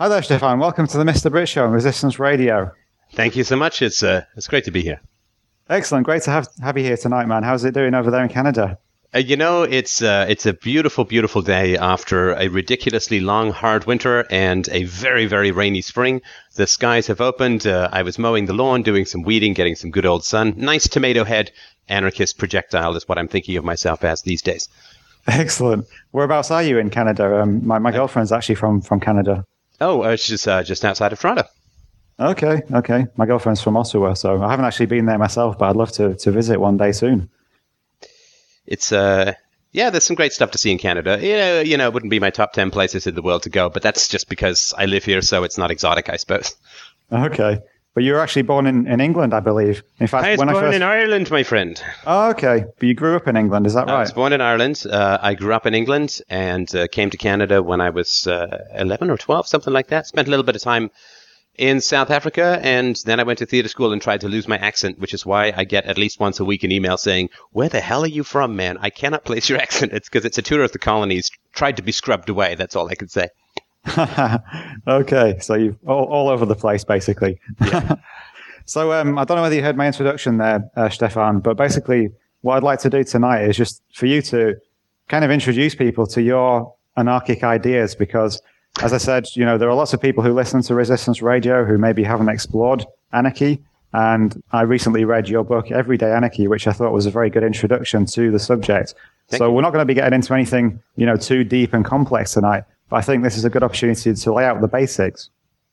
[0.00, 0.58] Hi there, Stefan.
[0.58, 1.30] Welcome to the Mr.
[1.30, 2.72] Brit Show on Resistance Radio.
[3.12, 3.80] Thank you so much.
[3.80, 5.00] It's uh, it's great to be here.
[5.70, 6.04] Excellent.
[6.04, 7.44] Great to have, have you here tonight, man.
[7.44, 8.76] How's it doing over there in Canada?
[9.14, 13.86] Uh, you know, it's uh, it's a beautiful, beautiful day after a ridiculously long, hard
[13.86, 16.22] winter and a very, very rainy spring.
[16.56, 17.64] The skies have opened.
[17.64, 20.54] Uh, I was mowing the lawn, doing some weeding, getting some good old sun.
[20.56, 21.52] Nice tomato head,
[21.88, 24.68] anarchist projectile is what I'm thinking of myself as these days.
[25.28, 25.86] Excellent.
[26.10, 27.42] Whereabouts are you in Canada?
[27.42, 29.44] Um, my my girlfriend's actually from from Canada.
[29.80, 31.44] Oh, uh, it's just uh, just outside of Toronto.
[32.18, 33.06] Okay, okay.
[33.16, 36.14] My girlfriend's from Ottawa, so I haven't actually been there myself, but I'd love to
[36.14, 37.30] to visit one day soon
[38.66, 39.34] it's uh
[39.72, 41.18] yeah, there's some great stuff to see in Canada.
[41.20, 43.50] You know, you know, it wouldn't be my top ten places in the world to
[43.50, 46.54] go, but that's just because I live here, so it's not exotic, I suppose.
[47.12, 47.60] Okay.
[47.94, 49.84] But you were actually born in, in England, I believe.
[50.00, 50.76] In fact, I was when born I first...
[50.76, 51.80] in Ireland, my friend.
[52.04, 52.64] Oh, okay.
[52.78, 53.96] But you grew up in England, is that right?
[53.96, 54.84] I was born in Ireland.
[54.90, 58.64] Uh, I grew up in England and uh, came to Canada when I was uh,
[58.74, 60.08] 11 or 12, something like that.
[60.08, 60.90] Spent a little bit of time
[61.56, 64.56] in South Africa, and then I went to theater school and tried to lose my
[64.56, 67.68] accent, which is why I get at least once a week an email saying, "Where
[67.68, 68.76] the hell are you from, man?
[68.80, 71.82] I cannot place your accent." It's because it's a tour of the colonies tried to
[71.82, 72.56] be scrubbed away.
[72.56, 73.28] That's all I can say.
[74.88, 77.38] okay, so you all, all over the place, basically.
[77.60, 77.96] Yeah.
[78.64, 82.10] so um, I don't know whether you heard my introduction there, uh, Stefan, but basically,
[82.42, 84.56] what I'd like to do tonight is just for you to
[85.08, 88.40] kind of introduce people to your anarchic ideas because
[88.82, 91.64] as I said, you know, there are lots of people who listen to Resistance Radio
[91.64, 93.62] who maybe haven't explored anarchy.
[93.92, 97.44] And I recently read your book, Everyday Anarchy, which I thought was a very good
[97.44, 98.94] introduction to the subject.
[99.28, 99.52] Thank so you.
[99.52, 102.64] we're not going to be getting into anything, you know, too deep and complex tonight.
[102.94, 105.28] But I think this is a good opportunity to lay out the basics.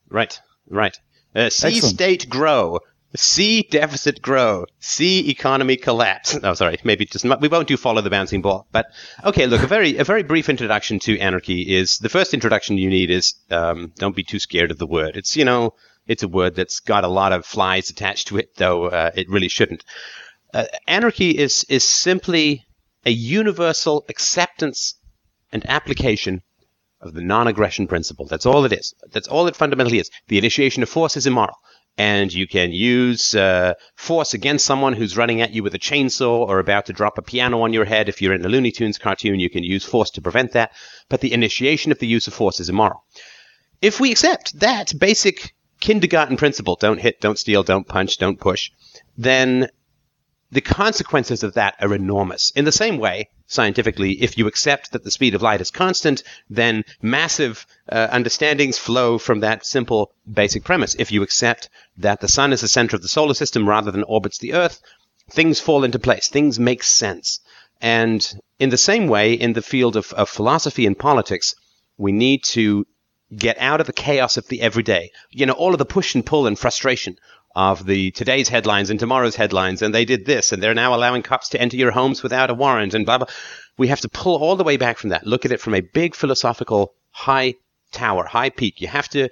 [0.08, 0.98] Right, right.
[1.36, 2.80] Uh, see state grow
[3.14, 4.66] See deficit grow.
[4.80, 6.36] See economy collapse.
[6.42, 6.78] Oh, sorry.
[6.82, 8.66] Maybe just we won't do follow the bouncing ball.
[8.72, 8.86] But
[9.22, 12.90] okay, look, a very a very brief introduction to anarchy is the first introduction you
[12.90, 15.16] need is um, don't be too scared of the word.
[15.16, 15.74] It's you know
[16.08, 19.28] it's a word that's got a lot of flies attached to it, though uh, it
[19.28, 19.84] really shouldn't.
[20.52, 22.64] Uh, anarchy is is simply
[23.06, 24.94] a universal acceptance
[25.52, 26.42] and application
[27.02, 28.26] of the non-aggression principle.
[28.26, 28.94] That's all it is.
[29.10, 30.10] That's all it fundamentally is.
[30.28, 31.56] The initiation of force is immoral
[31.98, 36.46] and you can use uh, force against someone who's running at you with a chainsaw
[36.46, 38.08] or about to drop a piano on your head.
[38.08, 40.72] If you're in a Looney Tunes cartoon, you can use force to prevent that.
[41.08, 43.04] But the initiation of the use of force is immoral.
[43.82, 48.70] If we accept that basic kindergarten principle, don't hit, don't steal, don't punch, don't push,
[49.18, 49.68] then
[50.52, 52.52] the consequences of that are enormous.
[52.54, 56.22] In the same way, scientifically, if you accept that the speed of light is constant,
[56.50, 60.94] then massive uh, understandings flow from that simple basic premise.
[60.98, 64.02] If you accept that the sun is the center of the solar system rather than
[64.02, 64.82] orbits the earth,
[65.30, 66.28] things fall into place.
[66.28, 67.40] Things make sense.
[67.80, 68.22] And
[68.58, 71.54] in the same way, in the field of, of philosophy and politics,
[71.96, 72.86] we need to
[73.34, 75.10] get out of the chaos of the everyday.
[75.30, 77.16] You know, all of the push and pull and frustration
[77.54, 81.22] of the today's headlines and tomorrow's headlines, and they did this, and they're now allowing
[81.22, 83.28] cops to enter your homes without a warrant, and blah blah.
[83.78, 85.26] We have to pull all the way back from that.
[85.26, 87.54] Look at it from a big philosophical high
[87.92, 88.80] tower, high peak.
[88.80, 89.28] You have to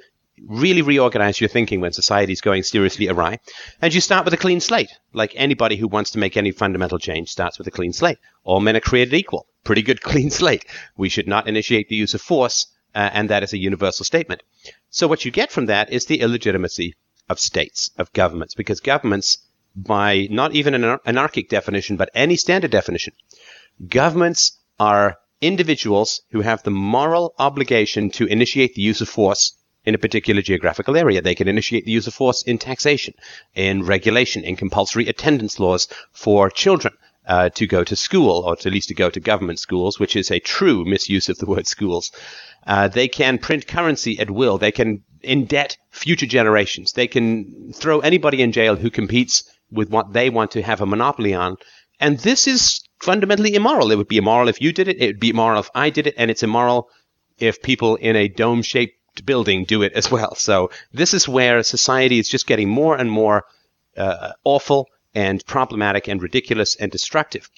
[0.47, 3.39] really reorganize your thinking when society is going seriously awry.
[3.83, 4.91] And you start with a clean slate.
[5.13, 8.19] Like anybody who wants to make any fundamental change starts with a clean slate.
[8.45, 9.47] All men are created equal.
[9.65, 10.65] Pretty good clean slate.
[10.97, 14.43] We should not initiate the use of force, uh, and that is a universal statement.
[14.91, 16.95] So what you get from that is the illegitimacy
[17.31, 19.39] of states, of governments, because governments,
[19.75, 23.15] by not even an anarchic definition, but any standard definition,
[23.89, 29.95] governments are individuals who have the moral obligation to initiate the use of force in
[29.95, 31.23] a particular geographical area.
[31.23, 33.15] They can initiate the use of force in taxation,
[33.55, 36.95] in regulation, in compulsory attendance laws for children.
[37.27, 40.31] Uh, to go to school, or at least to go to government schools, which is
[40.31, 42.11] a true misuse of the word schools.
[42.67, 44.59] Uh, they can print currency at will.
[44.59, 46.93] They can indebt future generations.
[46.93, 50.87] They can throw anybody in jail who competes with what they want to have a
[50.87, 51.56] monopoly on.
[51.99, 53.91] And this is fundamentally immoral.
[53.91, 55.01] It would be immoral if you did it.
[55.01, 56.15] It would be immoral if I did it.
[56.17, 56.89] And it's immoral
[57.39, 60.34] if people in a dome shaped building do it as well.
[60.34, 63.45] So this is where society is just getting more and more
[63.97, 67.51] uh, awful and problematic and ridiculous and destructive.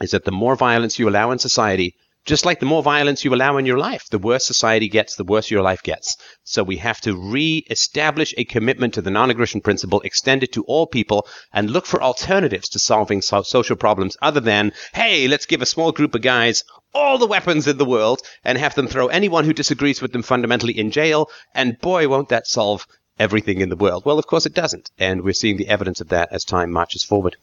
[0.00, 3.34] Is that the more violence you allow in society, just like the more violence you
[3.34, 6.16] allow in your life, the worse society gets, the worse your life gets.
[6.42, 10.86] So we have to re-establish a commitment to the non-aggression principle, extend it to all
[10.86, 15.60] people, and look for alternatives to solving so- social problems other than, hey, let's give
[15.60, 19.08] a small group of guys all the weapons in the world and have them throw
[19.08, 22.86] anyone who disagrees with them fundamentally in jail, and boy, won't that solve
[23.18, 24.04] everything in the world.
[24.06, 27.04] Well, of course it doesn't, and we're seeing the evidence of that as time marches
[27.04, 27.36] forward.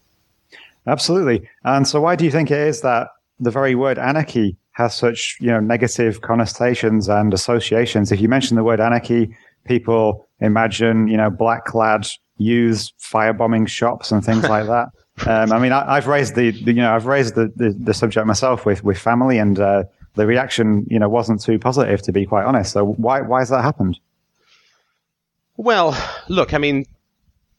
[0.88, 1.48] Absolutely.
[1.64, 5.38] And so why do you think it is that the very word anarchy has such
[5.40, 8.12] you know negative connotations and associations.
[8.12, 9.36] If you mention the word anarchy,
[9.66, 12.08] people imagine you know black clad
[12.38, 14.90] youths firebombing shops and things like that.
[15.28, 17.94] Um, I mean, I, have raised the, the, you know I've raised the, the, the,
[17.94, 19.84] subject myself with with family, and uh,
[20.16, 22.72] the reaction you know wasn't too positive to be quite honest.
[22.72, 24.00] So why why has that happened?
[25.58, 25.96] Well,
[26.28, 26.86] look, I mean,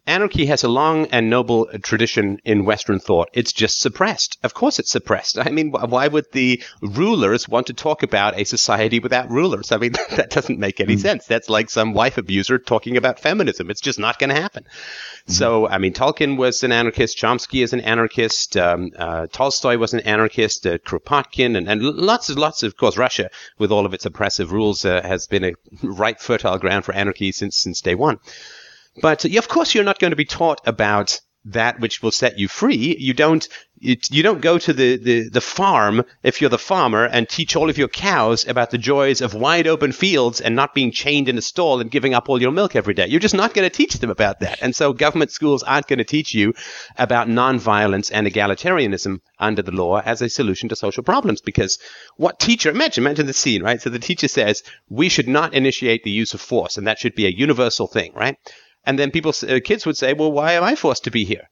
[0.05, 3.31] Anarchy has a long and noble tradition in Western thought.
[3.33, 4.37] It's just suppressed.
[4.43, 5.39] Of course it's suppressed.
[5.39, 9.71] I mean, why would the rulers want to talk about a society without rulers?
[9.71, 11.01] I mean, that doesn't make any mm.
[11.01, 11.27] sense.
[11.27, 13.71] That's like some wife abuser talking about feminism.
[13.71, 14.65] It's just not going to happen.
[14.65, 15.33] Mm.
[15.33, 17.17] So, I mean, Tolkien was an anarchist.
[17.17, 18.57] Chomsky is an anarchist.
[18.57, 20.67] Um, uh, Tolstoy was an anarchist.
[20.67, 24.05] Uh, Kropotkin and, and lots and lots of, of course, Russia with all of its
[24.05, 25.53] oppressive rules uh, has been a
[25.85, 28.19] ripe, fertile ground for anarchy since, since day one.
[29.01, 32.47] But of course, you're not going to be taught about that which will set you
[32.47, 32.97] free.
[32.99, 33.49] You don't
[33.81, 37.57] it, you don't go to the, the, the farm if you're the farmer and teach
[37.57, 41.29] all of your cows about the joys of wide open fields and not being chained
[41.29, 43.09] in a stall and giving up all your milk every day.
[43.09, 44.61] You're just not going to teach them about that.
[44.63, 46.55] And so government schools aren't going to teach you
[46.97, 51.81] about nonviolence and egalitarianism under the law as a solution to social problems because
[52.17, 56.05] what teacher imagine imagine the scene right so the teacher says we should not initiate
[56.05, 58.37] the use of force and that should be a universal thing right
[58.85, 61.49] and then people, uh, kids would say, well, why am I forced to be here?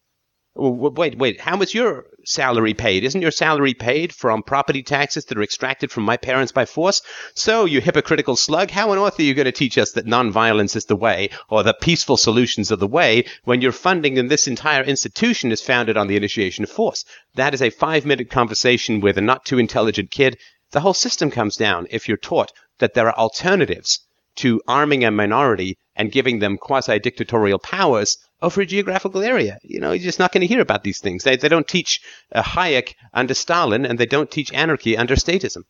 [0.57, 3.05] Well, wait, wait, how was your salary paid?
[3.05, 7.03] Isn't your salary paid from property taxes that are extracted from my parents by force?
[7.35, 10.75] So, you hypocritical slug, how on earth are you going to teach us that nonviolence
[10.75, 14.49] is the way or that peaceful solutions are the way when your funding in this
[14.49, 17.05] entire institution is founded on the initiation of force?
[17.37, 20.37] That is a five minute conversation with a not too intelligent kid.
[20.73, 22.51] The whole system comes down if you're taught
[22.81, 24.01] that there are alternatives
[24.37, 29.59] to arming a minority and giving them quasi dictatorial powers over a geographical area.
[29.63, 31.25] You know, you're just not going to hear about these things.
[31.25, 32.01] They, they don't teach
[32.35, 35.65] uh, Hayek under Stalin and they don't teach anarchy under statism.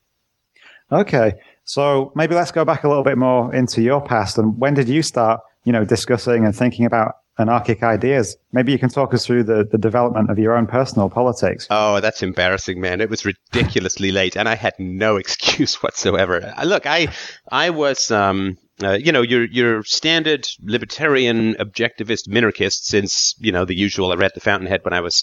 [0.92, 1.34] Okay.
[1.64, 4.88] So maybe let's go back a little bit more into your past and when did
[4.88, 8.36] you start, you know, discussing and thinking about anarchic ideas.
[8.52, 11.66] Maybe you can talk us through the, the development of your own personal politics.
[11.70, 13.00] Oh, that's embarrassing, man.
[13.00, 16.54] It was ridiculously late and I had no excuse whatsoever.
[16.56, 17.08] Uh, look, I,
[17.50, 23.66] I was, um, uh, you know, your your standard libertarian objectivist minarchist since you know
[23.66, 24.12] the usual.
[24.12, 25.22] I read The Fountainhead when I was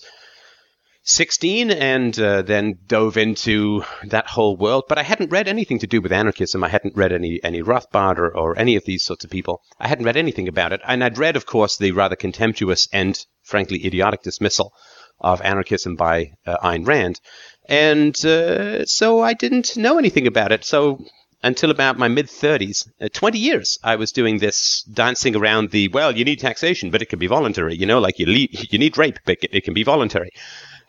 [1.09, 4.83] 16 and uh, then dove into that whole world.
[4.89, 6.65] But I hadn't read anything to do with anarchism.
[6.65, 9.61] I hadn't read any any Rothbard or, or any of these sorts of people.
[9.79, 13.17] I hadn't read anything about it, and I'd read, of course, the rather contemptuous and
[13.41, 14.73] frankly idiotic dismissal
[15.21, 17.21] of anarchism by uh, Ayn Rand.
[17.69, 20.65] And uh, so I didn't know anything about it.
[20.65, 21.05] So
[21.41, 25.87] until about my mid 30s, uh, 20 years, I was doing this dancing around the,
[25.87, 27.75] well, you need taxation, but it can be voluntary.
[27.75, 30.31] You know, like you, le- you need rape, but it can be voluntary.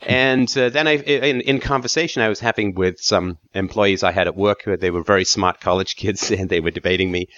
[0.02, 4.28] And uh, then I, in, in conversation I was having with some employees I had
[4.28, 7.28] at work, who they were very smart college kids, and they were debating me.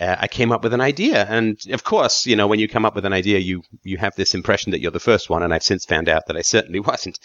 [0.00, 2.84] Uh, I came up with an idea, and of course, you know, when you come
[2.84, 5.52] up with an idea, you you have this impression that you're the first one, and
[5.52, 7.18] I've since found out that I certainly wasn't.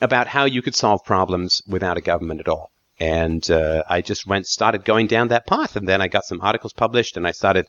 [0.00, 2.70] About how you could solve problems without a government at all.
[3.00, 5.76] And uh, I just went, started going down that path.
[5.76, 7.68] And then I got some articles published and I started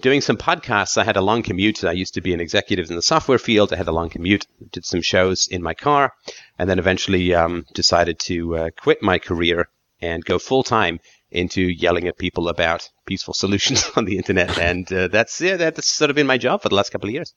[0.00, 0.98] doing some podcasts.
[0.98, 1.84] I had a long commute.
[1.84, 3.72] I used to be an executive in the software field.
[3.72, 6.12] I had a long commute, did some shows in my car,
[6.58, 9.68] and then eventually um, decided to uh, quit my career
[10.00, 11.00] and go full time
[11.30, 14.58] into yelling at people about peaceful solutions on the internet.
[14.58, 17.14] And uh, that's yeah, that's sort of been my job for the last couple of
[17.14, 17.34] years.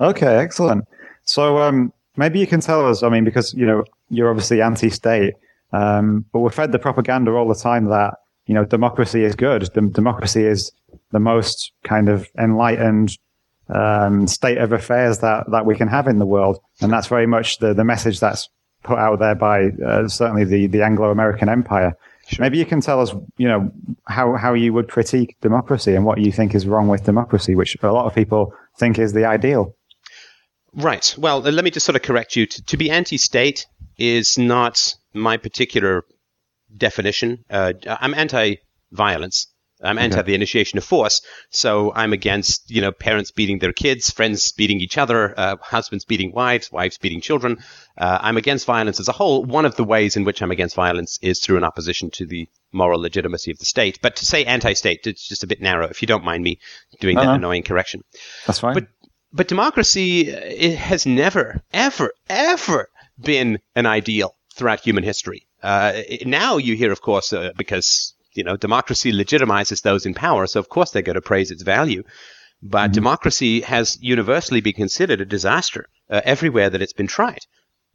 [0.00, 0.86] Okay, excellent.
[1.24, 3.02] So um, maybe you can tell us.
[3.02, 5.34] I mean, because you know you're obviously anti-state.
[5.72, 8.14] Um, but we're fed the propaganda all the time that
[8.46, 9.68] you know democracy is good.
[9.74, 10.72] The, democracy is
[11.12, 13.16] the most kind of enlightened
[13.68, 17.26] um, state of affairs that that we can have in the world, and that's very
[17.26, 18.48] much the the message that's
[18.82, 21.96] put out there by uh, certainly the the Anglo American Empire.
[22.28, 22.42] Sure.
[22.42, 23.70] Maybe you can tell us, you know,
[24.06, 27.76] how how you would critique democracy and what you think is wrong with democracy, which
[27.82, 29.74] a lot of people think is the ideal.
[30.74, 31.14] Right.
[31.16, 32.46] Well, let me just sort of correct you.
[32.46, 36.04] To, to be anti-state is not my particular
[36.76, 37.44] definition.
[37.50, 39.48] Uh, I'm anti-violence.
[39.82, 41.20] I'm anti the initiation of force.
[41.50, 46.06] So I'm against, you know, parents beating their kids, friends beating each other, uh, husbands
[46.06, 47.58] beating wives, wives beating children.
[47.98, 49.44] Uh, I'm against violence as a whole.
[49.44, 52.48] One of the ways in which I'm against violence is through an opposition to the
[52.72, 53.98] moral legitimacy of the state.
[54.00, 55.88] But to say anti-state, it's just a bit narrow.
[55.88, 56.58] If you don't mind me
[57.00, 57.26] doing uh-huh.
[57.26, 58.02] that annoying correction.
[58.46, 58.74] That's fine.
[58.74, 58.86] But
[59.32, 62.88] but democracy uh, has never, ever, ever
[63.20, 65.46] been an ideal throughout human history.
[65.66, 70.46] Uh, now you hear, of course, uh, because you know democracy legitimizes those in power,
[70.46, 72.04] so of course they're going to praise its value.
[72.62, 72.92] But mm-hmm.
[72.92, 77.40] democracy has universally been considered a disaster uh, everywhere that it's been tried,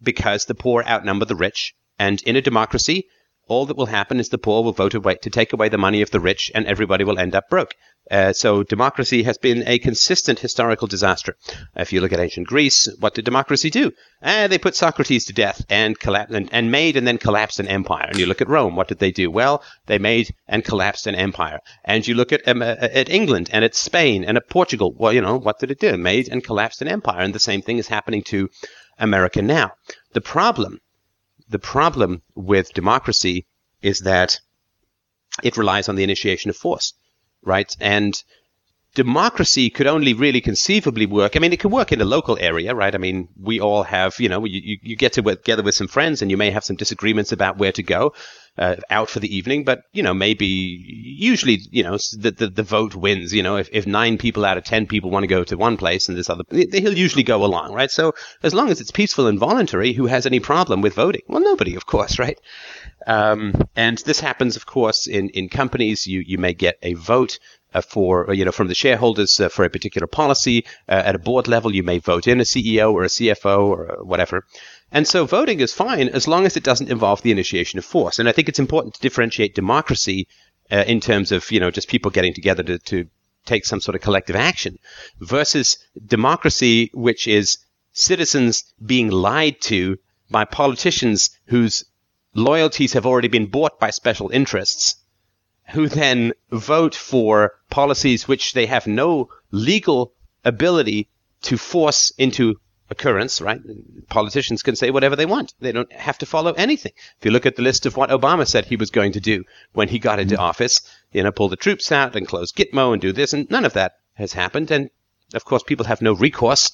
[0.03, 3.07] because the poor outnumber the rich, and in a democracy,
[3.51, 6.01] all that will happen is the poor will vote away to take away the money
[6.01, 7.75] of the rich and everybody will end up broke.
[8.09, 11.35] Uh, so democracy has been a consistent historical disaster.
[11.75, 13.91] If you look at ancient Greece, what did democracy do?
[14.23, 17.67] Uh, they put Socrates to death and, collapsed and, and made and then collapsed an
[17.67, 18.07] empire.
[18.07, 19.29] And you look at Rome, what did they do?
[19.29, 21.59] Well, they made and collapsed an empire.
[21.83, 24.95] And you look at um, uh, at England and at Spain and at Portugal.
[24.97, 25.97] Well, you know what did it do?
[25.97, 27.19] Made and collapsed an empire.
[27.19, 28.49] And the same thing is happening to
[28.97, 29.71] America now.
[30.13, 30.79] The problem,
[31.51, 33.45] the problem with democracy
[33.81, 34.39] is that
[35.43, 36.93] it relies on the initiation of force
[37.43, 37.75] right?
[37.79, 38.21] And
[38.93, 41.35] democracy could only really conceivably work.
[41.35, 42.93] I mean, it could work in a local area, right?
[42.93, 46.29] I mean, we all have, you know, you, you get together with some friends and
[46.29, 48.13] you may have some disagreements about where to go
[48.57, 52.63] uh, out for the evening, but, you know, maybe usually, you know, the, the, the,
[52.63, 53.33] vote wins.
[53.33, 55.77] You know, if, if nine people out of 10 people want to go to one
[55.77, 57.89] place and this other, he'll usually go along, right?
[57.89, 61.21] So as long as it's peaceful and voluntary, who has any problem with voting?
[61.27, 62.39] Well, nobody, of course, right?
[63.07, 66.05] Um, and this happens, of course, in, in companies.
[66.05, 67.39] You, you may get a vote
[67.79, 70.65] for, you know, from the shareholders uh, for a particular policy.
[70.89, 74.03] Uh, at a board level, you may vote in a CEO or a CFO or
[74.03, 74.45] whatever.
[74.91, 78.19] And so voting is fine as long as it doesn't involve the initiation of force.
[78.19, 80.27] And I think it's important to differentiate democracy
[80.69, 83.07] uh, in terms of, you know, just people getting together to, to
[83.45, 84.77] take some sort of collective action
[85.19, 87.57] versus democracy, which is
[87.93, 89.97] citizens being lied to
[90.29, 91.85] by politicians whose
[92.33, 94.95] loyalties have already been bought by special interests,
[95.71, 100.13] who then vote for policies which they have no legal
[100.43, 101.09] ability
[101.43, 102.55] to force into
[102.89, 103.61] occurrence, right?
[104.09, 105.53] Politicians can say whatever they want.
[105.59, 106.91] They don't have to follow anything.
[107.19, 109.45] If you look at the list of what Obama said he was going to do
[109.73, 110.43] when he got into mm-hmm.
[110.43, 110.81] office,
[111.13, 113.73] you know, pull the troops out and close Gitmo and do this, and none of
[113.73, 114.71] that has happened.
[114.71, 114.89] And
[115.33, 116.71] of course, people have no recourse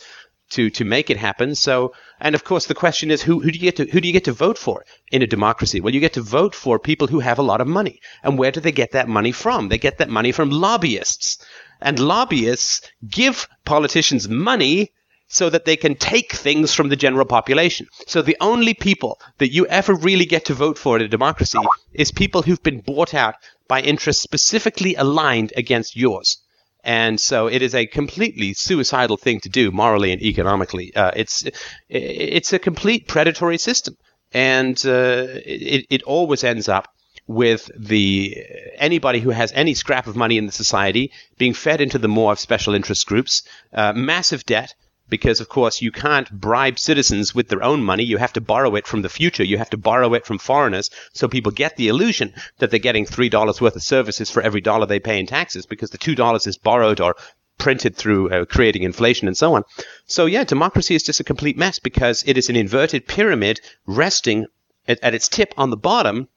[0.50, 1.56] to to make it happen.
[1.56, 4.08] So, and of course, the question is who who do you get to who do
[4.08, 5.82] you get to vote for in a democracy?
[5.82, 8.52] Well, you get to vote for people who have a lot of money, and where
[8.52, 9.70] do they get that money from?
[9.70, 11.38] They get that money from lobbyists,
[11.82, 14.92] and lobbyists give politicians money
[15.28, 17.88] so that they can take things from the general population.
[18.08, 21.60] So the only people that you ever really get to vote for in a democracy
[21.94, 23.36] is people who've been bought out
[23.68, 26.38] by interests specifically aligned against yours.
[26.88, 30.96] And so it is a completely suicidal thing to do morally and economically.
[30.96, 31.44] Uh, it's
[31.90, 33.98] it's a complete predatory system,
[34.34, 36.88] and uh, it it always ends up
[37.28, 38.42] with the
[38.78, 42.32] anybody who has any scrap of money in the society being fed into the more
[42.32, 44.74] of special interest groups, uh, massive debt,
[45.10, 48.04] because of course you can't bribe citizens with their own money.
[48.04, 49.44] You have to borrow it from the future.
[49.44, 53.06] You have to borrow it from foreigners so people get the illusion that they're getting
[53.06, 56.58] $3 worth of services for every dollar they pay in taxes because the $2 is
[56.58, 57.16] borrowed or
[57.58, 59.64] printed through uh, creating inflation and so on.
[60.06, 64.46] So yeah, democracy is just a complete mess because it is an inverted pyramid resting
[64.88, 66.28] at, at its tip on the bottom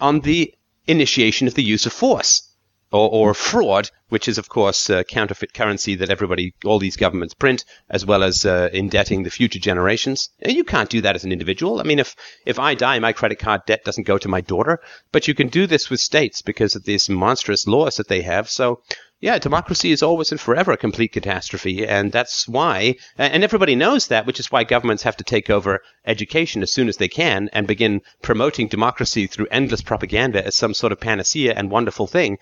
[0.00, 0.54] on the
[0.86, 2.53] initiation of the use of force
[2.94, 7.34] or, or fraud, which is, of course, uh, counterfeit currency that everybody, all these governments
[7.34, 10.30] print, as well as uh, indebting the future generations.
[10.46, 11.80] You can't do that as an individual.
[11.80, 12.14] I mean, if,
[12.46, 14.78] if I die, my credit card debt doesn't go to my daughter,
[15.10, 18.48] but you can do this with states because of these monstrous laws that they have.
[18.48, 18.80] So
[19.24, 21.86] yeah, democracy is always and forever a complete catastrophe.
[21.86, 25.80] And that's why, and everybody knows that, which is why governments have to take over
[26.04, 30.74] education as soon as they can and begin promoting democracy through endless propaganda as some
[30.74, 32.36] sort of panacea and wonderful thing.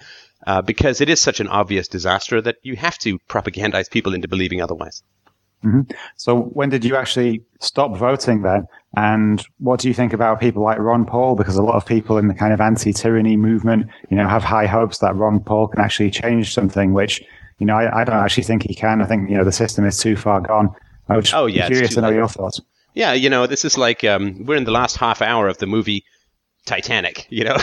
[0.44, 4.26] Uh, because it is such an obvious disaster that you have to propagandize people into
[4.26, 5.04] believing otherwise.
[5.64, 5.92] Mm-hmm.
[6.16, 8.66] So, when did you actually stop voting then?
[8.96, 11.34] And what do you think about people like Ron Paul?
[11.34, 14.66] Because a lot of people in the kind of anti-tyranny movement, you know, have high
[14.66, 17.22] hopes that Ron Paul can actually change something, which,
[17.58, 19.00] you know, I, I don't actually think he can.
[19.00, 20.74] I think, you know, the system is too far gone.
[21.08, 22.16] I was oh, yeah, curious to know late.
[22.16, 22.60] your thoughts.
[22.94, 25.66] Yeah, you know, this is like um, we're in the last half hour of the
[25.66, 26.04] movie
[26.66, 27.56] Titanic, you know,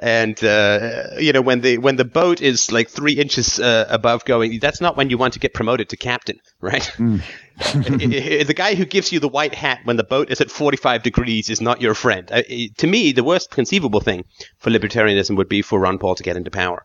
[0.00, 4.24] and uh, you know when the when the boat is like three inches uh, above
[4.24, 6.82] going, that's not when you want to get promoted to captain, right?
[6.96, 7.22] Mm.
[8.46, 11.48] the guy who gives you the white hat when the boat is at 45 degrees
[11.48, 12.30] is not your friend.
[12.32, 12.42] Uh,
[12.78, 14.24] to me, the worst conceivable thing
[14.58, 16.84] for libertarianism would be for Ron Paul to get into power,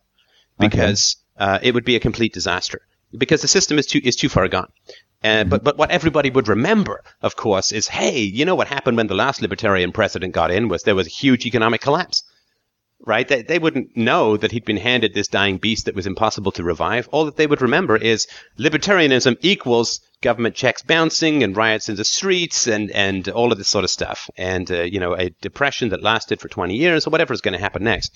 [0.60, 1.26] because okay.
[1.40, 2.82] Uh, it would be a complete disaster.
[3.18, 4.72] Because the system is too is too far gone.
[5.24, 8.98] Uh, but but what everybody would remember, of course, is hey, you know what happened
[8.98, 12.24] when the last libertarian president got in was there was a huge economic collapse,
[13.06, 13.28] right?
[13.28, 16.64] They they wouldn't know that he'd been handed this dying beast that was impossible to
[16.64, 17.08] revive.
[17.12, 18.28] All that they would remember is
[18.58, 23.68] libertarianism equals government checks bouncing and riots in the streets and and all of this
[23.68, 27.10] sort of stuff, and uh, you know a depression that lasted for 20 years or
[27.10, 28.14] whatever is going to happen next.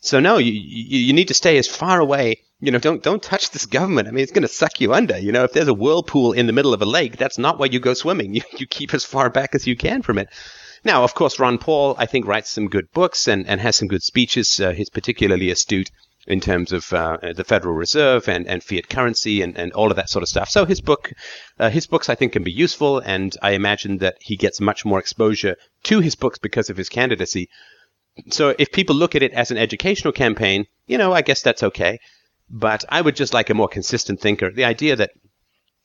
[0.00, 2.42] So no, you, you, you need to stay as far away.
[2.60, 4.08] You know, don't don't touch this government.
[4.08, 5.18] I mean, it's going to suck you under.
[5.18, 7.70] You know, if there's a whirlpool in the middle of a lake, that's not where
[7.70, 8.34] you go swimming.
[8.34, 10.28] You you keep as far back as you can from it.
[10.84, 13.88] Now, of course, Ron Paul, I think, writes some good books and, and has some
[13.88, 14.60] good speeches.
[14.60, 15.90] Uh, he's particularly astute
[16.26, 19.96] in terms of uh, the Federal Reserve and, and fiat currency and, and all of
[19.96, 20.50] that sort of stuff.
[20.50, 21.12] So his book,
[21.58, 24.84] uh, his books, I think, can be useful, and I imagine that he gets much
[24.84, 27.48] more exposure to his books because of his candidacy.
[28.30, 31.62] So if people look at it as an educational campaign, you know, I guess that's
[31.62, 31.98] okay.
[32.50, 34.50] But I would just like a more consistent thinker.
[34.50, 35.12] The idea that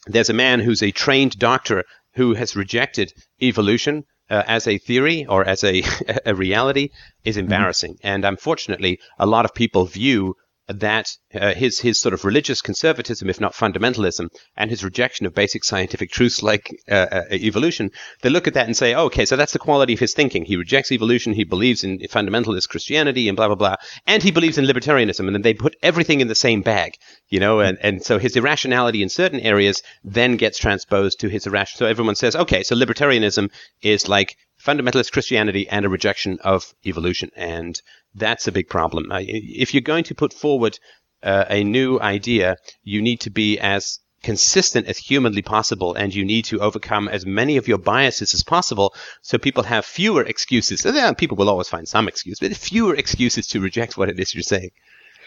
[0.08, 5.26] there's a man who's a trained doctor who has rejected evolution uh, as a theory
[5.26, 5.84] or as a,
[6.26, 6.90] a reality
[7.24, 7.46] is mm-hmm.
[7.46, 7.98] embarrassing.
[8.04, 10.36] And unfortunately, a lot of people view
[10.70, 15.34] that uh, his his sort of religious conservatism, if not fundamentalism, and his rejection of
[15.34, 19.26] basic scientific truths like uh, uh, evolution, they look at that and say, oh, okay,
[19.26, 20.46] so that's the quality of his thinking.
[20.46, 24.58] He rejects evolution, he believes in fundamentalist Christianity, and blah blah blah, and he believes
[24.58, 26.94] in libertarianism, and then they put everything in the same bag,
[27.30, 31.48] you know, and and so his irrationality in certain areas then gets transposed to his
[31.48, 31.80] irrational.
[31.80, 37.32] So everyone says, okay, so libertarianism is like fundamentalist Christianity and a rejection of evolution.
[37.36, 37.82] And
[38.16, 39.12] that's a big problem.
[39.12, 40.80] Uh, if you're going to put forward
[41.24, 46.26] uh, a new idea, you need to be as consistent as humanly possible and you
[46.26, 50.86] need to overcome as many of your biases as possible so people have fewer excuses.
[51.18, 54.44] People will always find some excuse, but fewer excuses to reject what it is you're
[54.44, 54.72] saying.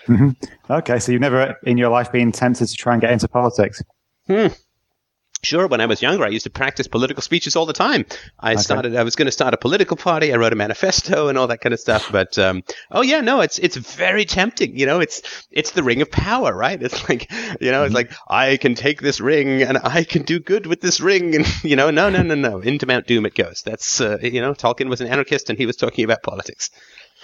[0.08, 0.30] Mm-hmm.
[0.70, 3.82] Okay, so you've never in your life been tempted to try and get into politics?
[4.26, 4.48] Hmm.
[5.44, 8.06] Sure, when I was younger, I used to practice political speeches all the time.
[8.38, 8.62] I okay.
[8.62, 10.32] started, I was going to start a political party.
[10.32, 12.12] I wrote a manifesto and all that kind of stuff.
[12.12, 14.78] But, um, oh yeah, no, it's, it's very tempting.
[14.78, 16.80] You know, it's, it's the ring of power, right?
[16.80, 17.30] It's like,
[17.60, 18.08] you know, it's mm-hmm.
[18.08, 21.34] like, I can take this ring and I can do good with this ring.
[21.34, 22.60] And, you know, no, no, no, no.
[22.60, 23.62] Into Mount Doom it goes.
[23.62, 26.70] That's, uh, you know, Tolkien was an anarchist and he was talking about politics.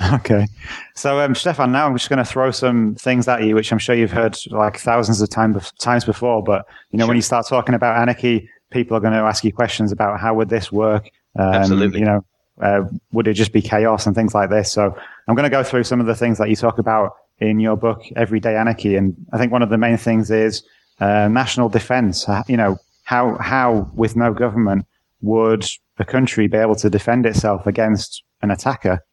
[0.14, 0.46] Okay.
[0.94, 3.78] So, um, Stefan, now I'm just going to throw some things at you, which I'm
[3.78, 6.42] sure you've heard like thousands of time, times before.
[6.42, 7.08] But, you know, sure.
[7.08, 10.34] when you start talking about anarchy, people are going to ask you questions about how
[10.34, 11.10] would this work?
[11.36, 12.00] Um, Absolutely.
[12.00, 12.24] You know,
[12.60, 14.72] uh, would it just be chaos and things like this?
[14.72, 17.60] So I'm going to go through some of the things that you talk about in
[17.60, 18.96] your book, Everyday Anarchy.
[18.96, 20.62] And I think one of the main things is
[21.00, 22.26] uh, national defense.
[22.48, 24.86] You know, how, how with no government
[25.20, 25.66] would
[25.98, 29.04] a country be able to defend itself against an attacker?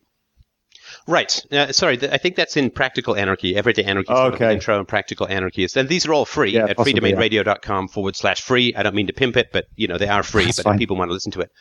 [1.07, 1.45] Right.
[1.51, 3.55] Uh, sorry, th- I think that's in Practical Anarchy.
[3.55, 4.53] Everyday Anarchy is okay.
[4.53, 5.77] intro and Practical Anarchist.
[5.77, 8.73] And these are all free yeah, at freedomainradio.com forward slash free.
[8.75, 10.79] I don't mean to pimp it, but, you know, they are free, that's but fine.
[10.79, 11.51] people want to listen to it.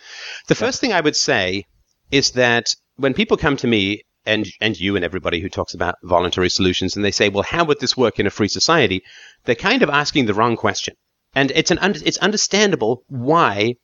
[0.48, 1.66] The first thing I would say
[2.10, 5.96] is that when people come to me and and you and everybody who talks about
[6.02, 9.02] voluntary solutions and they say, well, how would this work in a free society?
[9.44, 10.94] They're kind of asking the wrong question.
[11.34, 13.74] And it's an un- it's understandable why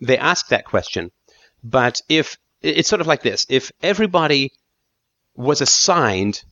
[0.00, 1.10] they ask that question.
[1.64, 4.52] But if it's sort of like this, if everybody
[5.38, 6.42] was assigned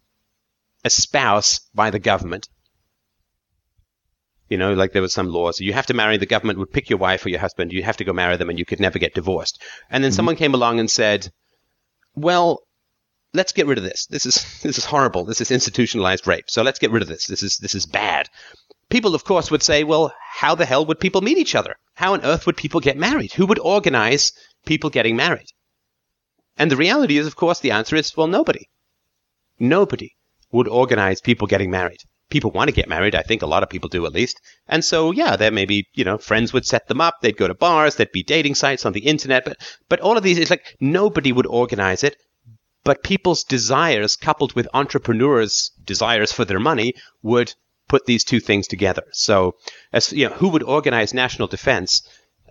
[0.84, 2.48] a spouse by the government.
[4.48, 5.58] You know, like there was some laws.
[5.58, 7.72] You have to marry, the government would pick your wife or your husband.
[7.72, 9.60] You have to go marry them and you could never get divorced.
[9.90, 10.16] And then mm-hmm.
[10.16, 11.28] someone came along and said,
[12.14, 12.60] well,
[13.34, 14.06] let's get rid of this.
[14.06, 15.24] This is, this is horrible.
[15.24, 16.48] This is institutionalized rape.
[16.48, 17.26] So let's get rid of this.
[17.26, 18.28] This is, this is bad.
[18.88, 21.74] People, of course, would say, well, how the hell would people meet each other?
[21.94, 23.32] How on earth would people get married?
[23.32, 24.30] Who would organize
[24.64, 25.48] people getting married?
[26.56, 28.68] And the reality is, of course, the answer is, well, nobody.
[29.58, 30.12] Nobody
[30.52, 31.98] would organize people getting married.
[32.28, 33.14] People want to get married.
[33.14, 34.40] I think a lot of people do at least.
[34.66, 37.14] And so, yeah, there may be, you know, friends would set them up.
[37.20, 37.94] They'd go to bars.
[37.94, 39.44] There'd be dating sites on the internet.
[39.44, 42.16] But, but all of these, it's like nobody would organize it.
[42.84, 47.54] But people's desires coupled with entrepreneurs' desires for their money would
[47.88, 49.02] put these two things together.
[49.12, 49.54] So,
[49.92, 52.02] as you know, who would organize national defense?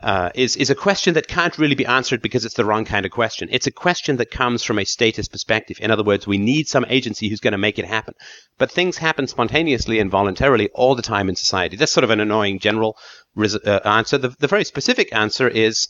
[0.03, 3.05] Uh, is is a question that can't really be answered because it's the wrong kind
[3.05, 3.47] of question.
[3.51, 5.77] It's a question that comes from a statist perspective.
[5.79, 8.13] In other words, we need some agency who's going to make it happen.
[8.57, 11.77] But things happen spontaneously and voluntarily all the time in society.
[11.77, 12.97] That's sort of an annoying general
[13.35, 14.17] res- uh, answer.
[14.17, 15.87] The, the, very specific answer is,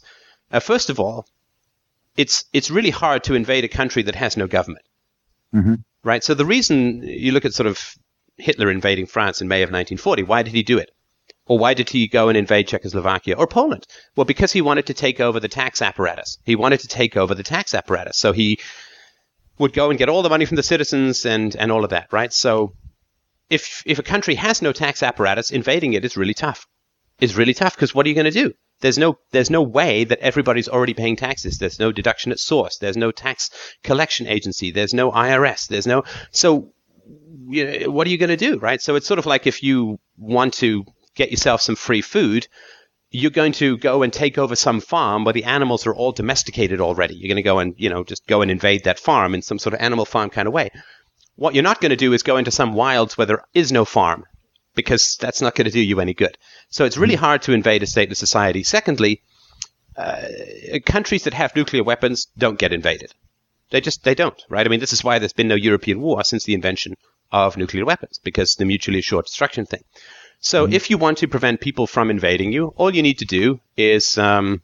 [0.51, 1.27] uh, first of all,
[2.15, 4.85] it's it's really hard to invade a country that has no government.
[5.53, 5.75] Mm-hmm.
[6.03, 6.23] Right.
[6.23, 7.95] So the reason you look at sort of
[8.37, 10.91] Hitler invading France in May of 1940, why did he do it?
[11.47, 13.85] Or why did he go and invade Czechoslovakia or Poland?
[14.15, 16.39] Well, because he wanted to take over the tax apparatus.
[16.43, 18.17] He wanted to take over the tax apparatus.
[18.17, 18.59] So he
[19.59, 22.11] would go and get all the money from the citizens and, and all of that,
[22.11, 22.33] right?
[22.33, 22.73] So
[23.49, 26.65] if, if a country has no tax apparatus, invading it is really tough.
[27.19, 28.53] It's really tough because what are you going to do?
[28.81, 31.57] There's no, there's no way that everybody's already paying taxes.
[31.59, 32.77] There's no deduction at source.
[32.77, 33.51] There's no tax
[33.83, 34.71] collection agency.
[34.71, 35.67] There's no IRS.
[35.67, 36.73] There's no, so
[37.47, 38.81] you know, what are you going to do, right?
[38.81, 40.83] So it's sort of like if you want to
[41.15, 42.47] get yourself some free food,
[43.09, 46.81] you're going to go and take over some farm where the animals are all domesticated
[46.81, 47.15] already.
[47.15, 49.59] You're going to go and, you know, just go and invade that farm in some
[49.59, 50.69] sort of animal farm kind of way.
[51.35, 53.85] What you're not going to do is go into some wilds where there is no
[53.85, 54.25] farm
[54.75, 56.37] because that's not going to do you any good.
[56.69, 58.63] So it's really hard to invade a stateless society.
[58.63, 59.21] Secondly,
[59.95, 60.27] uh,
[60.85, 63.13] countries that have nuclear weapons don't get invaded.
[63.71, 64.65] They just they don't, right?
[64.65, 66.95] I mean, this is why there's been no European war since the invention
[67.31, 69.83] of nuclear weapons because the mutually assured destruction thing.
[70.45, 70.73] So mm-hmm.
[70.73, 74.15] if you want to prevent people from invading you, all you need to do is
[74.19, 74.61] um,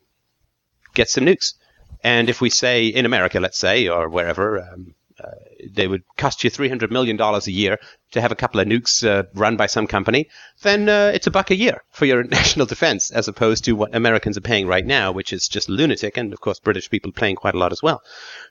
[0.93, 1.55] get some nukes.
[2.03, 5.31] And if we say in America, let's say, or wherever, um, uh,
[5.73, 7.77] they would cost you $300 million a year
[8.11, 10.27] to have a couple of nukes uh, run by some company,
[10.63, 13.95] then uh, it's a buck a year for your national defense, as opposed to what
[13.95, 16.17] Americans are paying right now, which is just lunatic.
[16.17, 18.01] And of course, British people are paying quite a lot as well.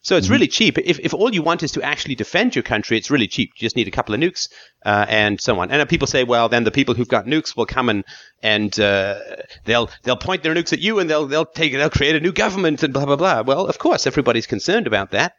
[0.02, 0.32] So it's mm-hmm.
[0.32, 0.78] really cheap.
[0.78, 3.50] If, if all you want is to actually defend your country, it's really cheap.
[3.56, 4.48] You just need a couple of nukes
[4.84, 5.70] uh, and so on.
[5.70, 8.04] And people say, well, then the people who've got nukes will come and
[8.42, 9.18] and uh,
[9.66, 12.32] they'll they'll point their nukes at you and they'll they'll take they'll create a new
[12.32, 13.42] government and blah blah blah.
[13.42, 15.34] Well, of course, everybody's concerned about that.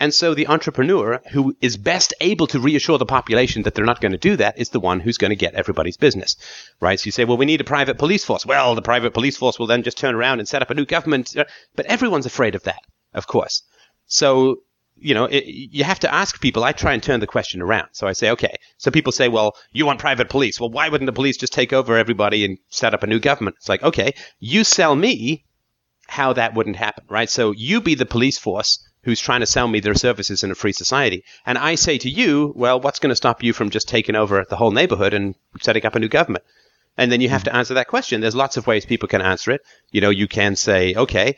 [0.00, 4.00] And so the entrepreneur who is best able to reassure the population that they're not
[4.00, 6.36] going to do that is the one who's going to get everybody's business,
[6.80, 6.98] right?
[6.98, 8.44] So you say, well, we need a private police force.
[8.44, 10.84] Well, the private police force will then just turn around and set up a new
[10.84, 11.36] government.
[11.36, 11.44] Uh,
[11.76, 12.80] but everyone's afraid of that,
[13.14, 13.62] of course.
[14.06, 14.62] So,
[14.96, 16.64] you know, it, you have to ask people.
[16.64, 17.88] I try and turn the question around.
[17.92, 18.56] So I say, okay.
[18.78, 20.58] So people say, well, you want private police.
[20.58, 23.56] Well, why wouldn't the police just take over everybody and set up a new government?
[23.58, 25.44] It's like, okay, you sell me
[26.08, 27.30] how that wouldn't happen, right?
[27.30, 30.54] So you be the police force who's trying to sell me their services in a
[30.54, 31.24] free society.
[31.46, 34.44] And I say to you, well, what's going to stop you from just taking over
[34.48, 36.44] the whole neighborhood and setting up a new government?
[36.96, 38.20] And then you have to answer that question.
[38.20, 39.62] There's lots of ways people can answer it.
[39.90, 41.36] You know, you can say, okay,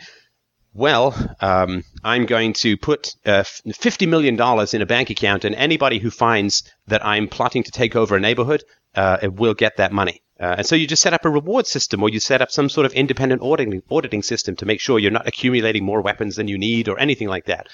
[0.75, 4.35] well, um, I'm going to put uh, $50 million
[4.75, 8.21] in a bank account, and anybody who finds that I'm plotting to take over a
[8.21, 8.63] neighborhood
[8.95, 10.21] uh, will get that money.
[10.39, 12.69] Uh, and so you just set up a reward system or you set up some
[12.69, 16.47] sort of independent auditing, auditing system to make sure you're not accumulating more weapons than
[16.47, 17.69] you need or anything like that.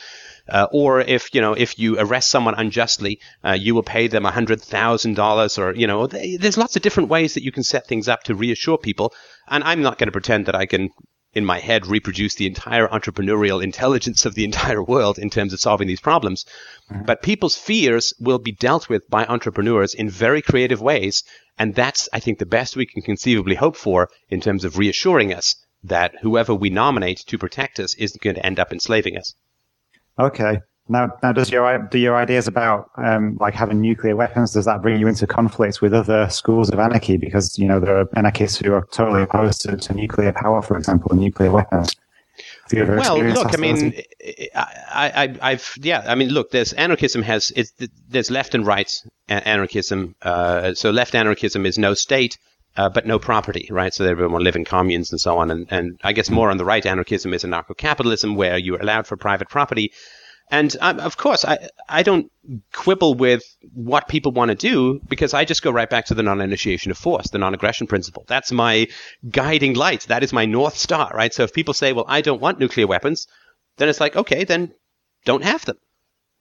[0.48, 4.25] Uh, or if you know if you arrest someone unjustly, uh, you will pay them
[4.25, 7.87] hundred thousand dollars, or you know, there's lots of different ways that you can set
[7.87, 9.12] things up to reassure people.
[9.48, 10.90] And I'm not going to pretend that I can
[11.35, 15.61] in my head reproduce the entire entrepreneurial intelligence of the entire world in terms of
[15.61, 16.45] solving these problems.
[16.90, 17.05] Mm-hmm.
[17.05, 21.23] But people's fears will be dealt with by entrepreneurs in very creative ways.
[21.59, 25.33] And that's, I think, the best we can conceivably hope for in terms of reassuring
[25.33, 29.35] us that whoever we nominate to protect us isn't going to end up enslaving us.
[30.18, 30.59] Okay.
[30.92, 34.83] Now, now, does your do your ideas about um, like having nuclear weapons does that
[34.83, 37.16] bring you into conflict with other schools of anarchy?
[37.16, 40.76] Because you know there are anarchists who are totally opposed to, to nuclear power, for
[40.76, 41.96] example, nuclear weapons.
[42.72, 43.94] Well, look, I mean,
[44.55, 47.72] I, I, have yeah, I mean, look, there's anarchism has it's
[48.09, 48.90] there's left and right
[49.28, 50.14] anarchism.
[50.22, 52.38] Uh, so left anarchism is no state,
[52.76, 53.92] uh, but no property, right?
[53.92, 55.50] So everyone live in communes and so on.
[55.50, 59.16] And, and I guess more on the right anarchism is anarcho-capitalism, where you're allowed for
[59.16, 59.92] private property,
[60.53, 62.31] and um, of course, I, I don't
[62.75, 66.23] quibble with what people want to do because I just go right back to the
[66.23, 68.27] non-initiation of force, the non-aggression principle.
[68.29, 68.88] That's my
[69.31, 70.03] guiding light.
[70.03, 71.33] That is my north star, right?
[71.33, 73.27] So if people say, well, I don't want nuclear weapons,
[73.79, 74.75] then it's like, okay, then
[75.25, 75.79] don't have them.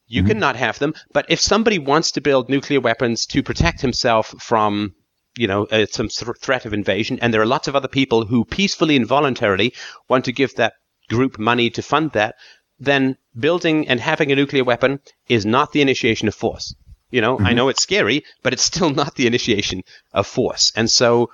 [0.07, 0.27] You mm-hmm.
[0.27, 0.93] can not have them.
[1.13, 4.93] But if somebody wants to build nuclear weapons to protect himself from
[5.37, 8.25] you know, uh, some th- threat of invasion, and there are lots of other people
[8.25, 9.73] who peacefully and voluntarily
[10.09, 10.73] want to give that
[11.07, 12.35] group money to fund that,
[12.81, 16.75] then building and having a nuclear weapon is not the initiation of force.
[17.11, 17.45] You know, mm-hmm.
[17.45, 20.73] I know it's scary, but it's still not the initiation of force.
[20.75, 21.29] And so,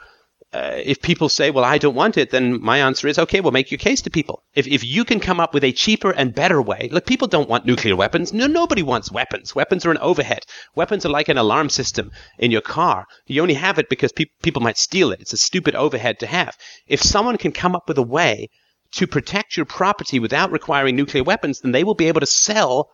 [0.54, 3.52] uh, if people say, well, I don't want it, then my answer is, okay, well,
[3.52, 4.44] make your case to people.
[4.56, 7.50] If, if you can come up with a cheaper and better way, look, people don't
[7.50, 8.34] want nuclear weapons.
[8.34, 9.54] No, nobody wants weapons.
[9.54, 10.46] Weapons are an overhead.
[10.74, 13.06] Weapons are like an alarm system in your car.
[13.26, 15.22] You only have it because pe- people might steal it.
[15.22, 16.58] It's a stupid overhead to have.
[16.88, 18.50] If someone can come up with a way
[18.92, 22.90] to protect your property without requiring nuclear weapons, then they will be able to sell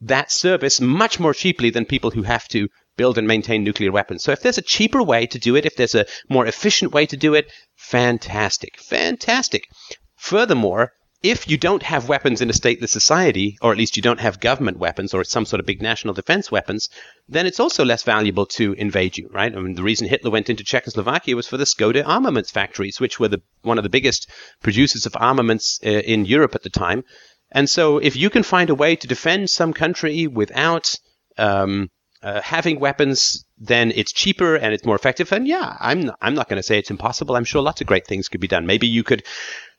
[0.00, 4.22] that service much more cheaply than people who have to build and maintain nuclear weapons.
[4.22, 7.06] So if there's a cheaper way to do it, if there's a more efficient way
[7.06, 9.68] to do it, fantastic, fantastic.
[10.16, 14.20] Furthermore, if you don't have weapons in a stateless society, or at least you don't
[14.20, 16.88] have government weapons or some sort of big national defense weapons,
[17.28, 19.54] then it's also less valuable to invade you, right?
[19.54, 23.18] I mean, the reason Hitler went into Czechoslovakia was for the Skoda armaments factories, which
[23.18, 24.30] were the, one of the biggest
[24.62, 27.02] producers of armaments uh, in Europe at the time.
[27.50, 30.94] And so if you can find a way to defend some country without
[31.36, 31.90] um,
[32.22, 35.32] uh, having weapons, then it's cheaper and it's more effective.
[35.32, 37.36] And yeah, I'm I'm not going to say it's impossible.
[37.36, 38.66] I'm sure lots of great things could be done.
[38.66, 39.24] Maybe you could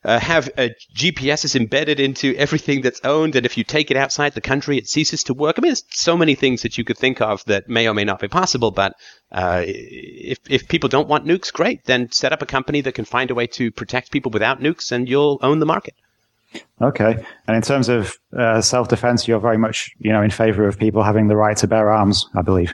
[0.03, 3.97] uh, have uh, GPS is embedded into everything that's owned, and if you take it
[3.97, 5.57] outside the country, it ceases to work.
[5.57, 8.05] I mean, there's so many things that you could think of that may or may
[8.05, 8.71] not be possible.
[8.71, 8.93] But
[9.31, 11.83] uh, if if people don't want nukes, great.
[11.85, 14.91] Then set up a company that can find a way to protect people without nukes,
[14.91, 15.95] and you'll own the market.
[16.81, 17.23] Okay.
[17.47, 21.03] And in terms of uh, self-defense, you're very much, you know, in favor of people
[21.03, 22.73] having the right to bear arms, I believe.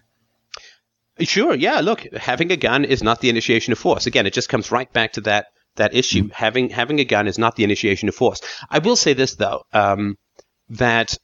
[1.20, 1.56] Sure.
[1.56, 1.82] Yeah.
[1.82, 4.06] Look, having a gun is not the initiation of force.
[4.06, 6.24] Again, it just comes right back to that that issue.
[6.24, 6.32] Mm-hmm.
[6.32, 8.42] Having having a gun is not the initiation of force.
[8.70, 10.18] I will say this though, um,
[10.70, 11.18] that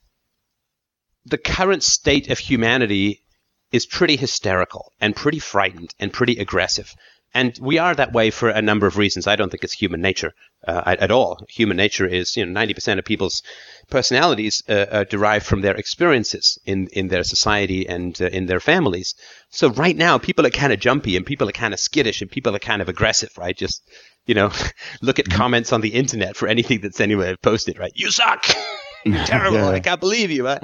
[1.25, 3.23] the current state of humanity
[3.71, 6.93] is pretty hysterical and pretty frightened and pretty aggressive.
[7.33, 9.25] And we are that way for a number of reasons.
[9.25, 10.33] I don't think it's human nature
[10.67, 11.39] uh, at, all.
[11.47, 13.41] Human nature is, you know, 90% of people's
[13.89, 18.59] personalities uh, uh, derive from their experiences in, in their society and uh, in their
[18.59, 19.15] families.
[19.49, 22.29] So right now, people are kind of jumpy and people are kind of skittish and
[22.29, 23.55] people are kind of aggressive, right?
[23.55, 23.81] Just,
[24.25, 24.51] you know,
[25.01, 27.91] look at comments on the internet for anything that's anywhere posted, right?
[27.95, 28.45] You suck!
[29.05, 29.57] You're terrible!
[29.57, 29.69] yeah.
[29.69, 30.45] I can't believe you!
[30.45, 30.63] Right?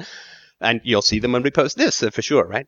[0.60, 2.66] And you'll see them when we post this uh, for sure, right?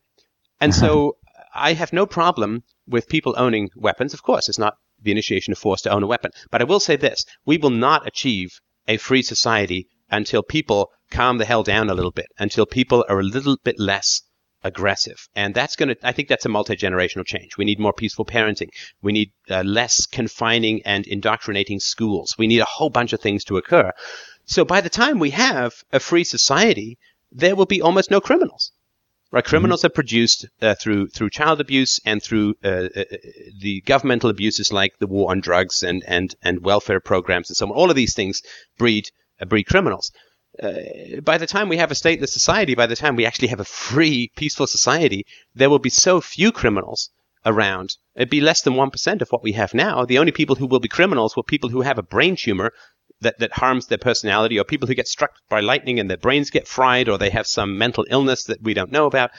[0.60, 1.16] And so
[1.54, 4.14] I have no problem with people owning weapons.
[4.14, 6.30] Of course, it's not the initiation of force to own a weapon.
[6.50, 11.38] But I will say this we will not achieve a free society until people calm
[11.38, 14.22] the hell down a little bit, until people are a little bit less
[14.62, 15.28] aggressive.
[15.34, 17.56] And that's going to, I think that's a multi generational change.
[17.56, 18.70] We need more peaceful parenting.
[19.02, 22.36] We need uh, less confining and indoctrinating schools.
[22.38, 23.92] We need a whole bunch of things to occur.
[24.44, 26.98] So by the time we have a free society,
[27.32, 28.72] there will be almost no criminals.
[29.32, 29.48] Right, mm-hmm.
[29.48, 29.86] criminals mm-hmm.
[29.86, 33.16] are produced uh, through through child abuse and through uh, uh, uh,
[33.60, 37.66] the governmental abuses like the war on drugs and and and welfare programs and so
[37.66, 37.72] on.
[37.72, 38.42] All of these things
[38.76, 39.08] breed
[39.40, 40.10] uh, breed criminals.
[40.60, 43.60] Uh, by the time we have a stateless society, by the time we actually have
[43.60, 47.10] a free, peaceful society, there will be so few criminals
[47.46, 47.96] around.
[48.16, 50.04] It'd be less than 1% of what we have now.
[50.04, 52.72] The only people who will be criminals will be people who have a brain tumor
[53.20, 56.50] that, that harms their personality or people who get struck by lightning and their brains
[56.50, 59.30] get fried or they have some mental illness that we don't know about.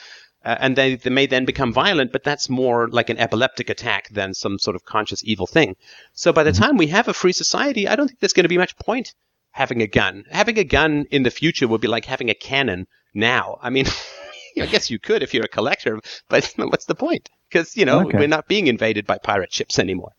[0.43, 4.10] Uh, and they, they may then become violent, but that's more like an epileptic attack
[4.10, 5.76] than some sort of conscious evil thing.
[6.13, 6.63] So by the mm-hmm.
[6.63, 9.13] time we have a free society, I don't think there's going to be much point
[9.51, 10.23] having a gun.
[10.31, 13.57] Having a gun in the future would be like having a cannon now.
[13.61, 13.85] I mean,
[14.59, 17.29] I guess you could if you're a collector, but what's the point?
[17.49, 18.17] Because, you know, okay.
[18.17, 20.11] we're not being invaded by pirate ships anymore.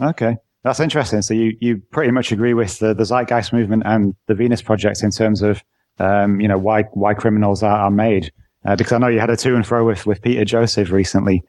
[0.00, 0.36] Okay.
[0.64, 1.22] That's interesting.
[1.22, 5.02] So you, you pretty much agree with the, the Zeitgeist movement and the Venus Project
[5.02, 5.62] in terms of,
[5.98, 8.32] um, you know, why, why criminals are, are made.
[8.64, 11.42] Uh, because I know you had a to and fro with, with Peter Joseph recently.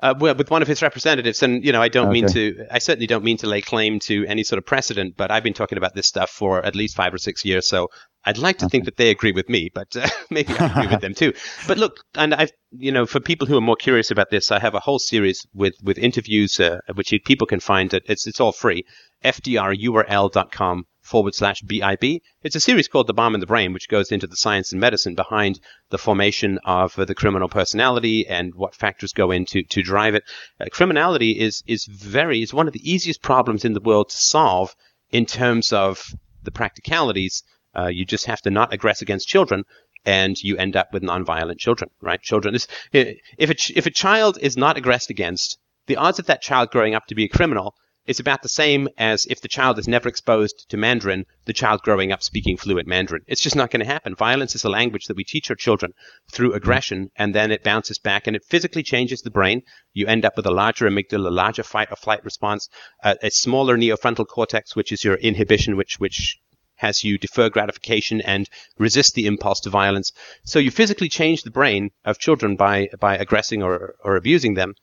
[0.00, 2.20] Uh, with one of his representatives, and you know, I don't okay.
[2.20, 5.32] mean to, I certainly don't mean to lay claim to any sort of precedent, but
[5.32, 7.88] I've been talking about this stuff for at least five or six years, so
[8.24, 8.70] I'd like to okay.
[8.70, 11.32] think that they agree with me, but uh, maybe I agree with them too.
[11.66, 14.58] But look, and I've, you know, for people who are more curious about this, I
[14.60, 17.92] have a whole series with with interviews, uh, which people can find.
[17.94, 18.04] It.
[18.06, 18.84] It's it's all free.
[19.24, 22.20] FDRURL.com forward slash BIB.
[22.42, 24.80] It's a series called The Bomb in the Brain, which goes into the science and
[24.80, 30.14] medicine behind the formation of the criminal personality and what factors go into to drive
[30.14, 30.24] it.
[30.60, 34.16] Uh, criminality is, is very, is one of the easiest problems in the world to
[34.16, 34.76] solve
[35.10, 37.42] in terms of the practicalities.
[37.74, 39.64] Uh, you just have to not aggress against children
[40.04, 42.20] and you end up with nonviolent children, right?
[42.20, 46.42] Children is, if a, if a child is not aggressed against, the odds of that
[46.42, 47.74] child growing up to be a criminal
[48.08, 51.82] is about the same as if the child is never exposed to Mandarin, the child
[51.82, 53.22] growing up speaking fluent Mandarin.
[53.26, 54.14] It's just not going to happen.
[54.14, 55.92] Violence is a language that we teach our children
[56.32, 59.60] through aggression, and then it bounces back and it physically changes the brain.
[59.92, 62.70] You end up with a larger amygdala, a larger fight or flight response,
[63.04, 66.38] uh, a smaller neofrontal cortex, which is your inhibition, which which
[66.76, 70.12] has you defer gratification and resist the impulse to violence.
[70.44, 74.74] So you physically change the brain of children by by aggressing or or abusing them.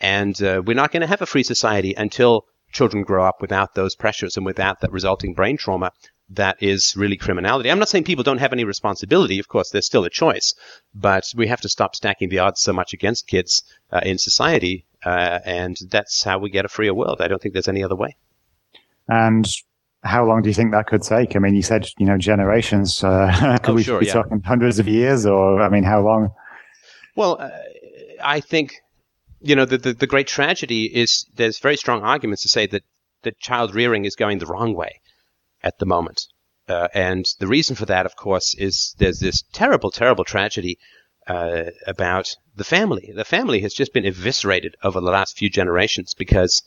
[0.00, 3.74] And uh, we're not going to have a free society until children grow up without
[3.74, 5.92] those pressures and without that resulting brain trauma
[6.34, 7.70] that is really criminality.
[7.70, 9.38] I'm not saying people don't have any responsibility.
[9.38, 10.54] Of course, there's still a choice,
[10.94, 14.86] but we have to stop stacking the odds so much against kids uh, in society,
[15.04, 17.20] uh, and that's how we get a freer world.
[17.20, 18.16] I don't think there's any other way.
[19.08, 19.46] And
[20.04, 21.36] how long do you think that could take?
[21.36, 23.04] I mean, you said you know generations.
[23.04, 24.14] Uh, could oh, we sure, be yeah.
[24.14, 26.30] talking hundreds of years, or I mean, how long?
[27.14, 27.50] Well, uh,
[28.22, 28.81] I think
[29.42, 32.82] you know, the, the, the great tragedy is there's very strong arguments to say that,
[33.22, 35.00] that child rearing is going the wrong way
[35.62, 36.26] at the moment.
[36.68, 40.78] Uh, and the reason for that, of course, is there's this terrible, terrible tragedy
[41.26, 43.12] uh, about the family.
[43.14, 46.62] The family has just been eviscerated over the last few generations because,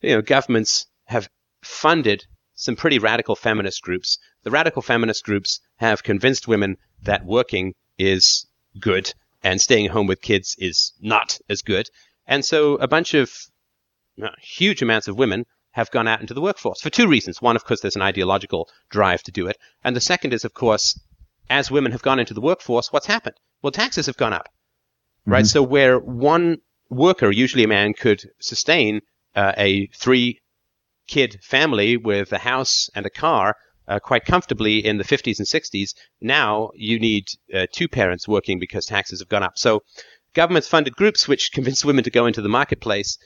[0.00, 1.28] you know, governments have
[1.62, 4.18] funded some pretty radical feminist groups.
[4.44, 8.46] The radical feminist groups have convinced women that working is
[8.78, 11.88] good and staying home with kids is not as good.
[12.26, 13.32] And so a bunch of
[14.22, 17.40] uh, huge amounts of women have gone out into the workforce for two reasons.
[17.40, 19.56] One, of course, there's an ideological drive to do it.
[19.82, 20.98] And the second is, of course,
[21.48, 23.36] as women have gone into the workforce, what's happened?
[23.62, 24.48] Well, taxes have gone up,
[25.26, 25.44] right?
[25.44, 25.46] Mm-hmm.
[25.46, 26.58] So where one
[26.90, 29.00] worker, usually a man, could sustain
[29.34, 30.40] uh, a three
[31.08, 33.56] kid family with a house and a car
[33.88, 38.58] uh, quite comfortably in the 50s and 60s, now you need uh, two parents working
[38.58, 39.52] because taxes have gone up.
[39.56, 39.82] So
[40.34, 43.18] governments funded groups which convinced women to go into the marketplace.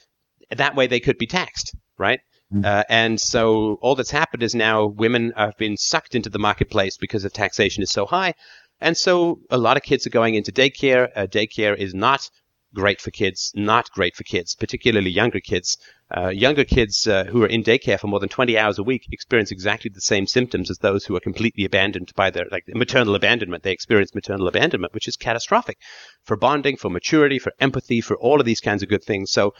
[0.49, 2.19] That way they could be taxed, right?
[2.53, 2.65] Mm.
[2.65, 6.97] Uh, and so all that's happened is now women have been sucked into the marketplace
[6.97, 8.33] because the taxation is so high.
[8.79, 11.09] And so a lot of kids are going into daycare.
[11.15, 12.29] Uh, daycare is not
[12.77, 15.77] great for kids, not great for kids, particularly younger kids.
[16.15, 19.07] Uh, younger kids uh, who are in daycare for more than 20 hours a week
[19.11, 23.15] experience exactly the same symptoms as those who are completely abandoned by their like maternal
[23.15, 23.63] abandonment.
[23.63, 25.77] They experience maternal abandonment, which is catastrophic
[26.23, 29.31] for bonding, for maturity, for empathy, for all of these kinds of good things.
[29.31, 29.53] So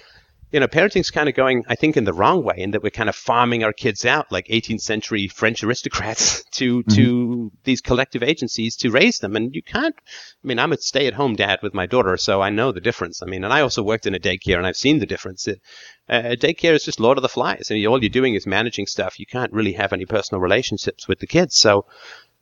[0.51, 2.89] you know, parenting's kind of going, I think, in the wrong way, in that we're
[2.89, 6.95] kind of farming our kids out like 18th century French aristocrats to mm-hmm.
[6.95, 9.36] to these collective agencies to raise them.
[9.36, 9.95] And you can't.
[9.97, 13.21] I mean, I'm a stay-at-home dad with my daughter, so I know the difference.
[13.21, 15.47] I mean, and I also worked in a daycare, and I've seen the difference.
[15.47, 15.62] It,
[16.07, 17.67] uh, daycare is just Lord of the Flies.
[17.69, 19.19] Mean, all you're doing is managing stuff.
[19.19, 21.57] You can't really have any personal relationships with the kids.
[21.57, 21.86] So.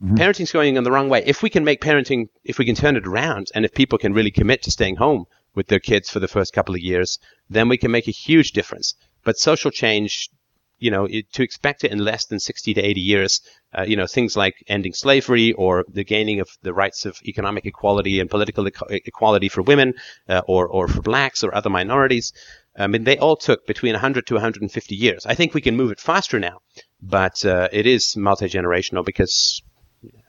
[0.04, 0.16] Mm-hmm.
[0.16, 1.24] Parenting's going in the wrong way.
[1.26, 4.12] If we can make parenting, if we can turn it around, and if people can
[4.12, 7.18] really commit to staying home with their kids for the first couple of years,
[7.50, 8.94] then we can make a huge difference.
[9.24, 10.30] But social change,
[10.78, 13.42] you know, it, to expect it in less than 60 to 80 years,
[13.78, 17.66] uh, you know, things like ending slavery or the gaining of the rights of economic
[17.66, 19.94] equality and political equality for women
[20.30, 22.34] uh, or, or for blacks or other minorities,
[22.78, 25.26] I mean, they all took between 100 to 150 years.
[25.26, 26.60] I think we can move it faster now,
[27.02, 29.62] but uh, it is multi-generational because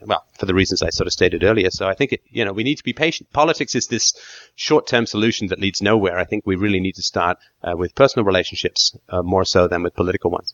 [0.01, 1.69] well, for the reasons I sort of stated earlier.
[1.69, 3.31] So I think, it, you know, we need to be patient.
[3.33, 4.13] Politics is this
[4.55, 6.17] short-term solution that leads nowhere.
[6.17, 9.83] I think we really need to start uh, with personal relationships uh, more so than
[9.83, 10.53] with political ones.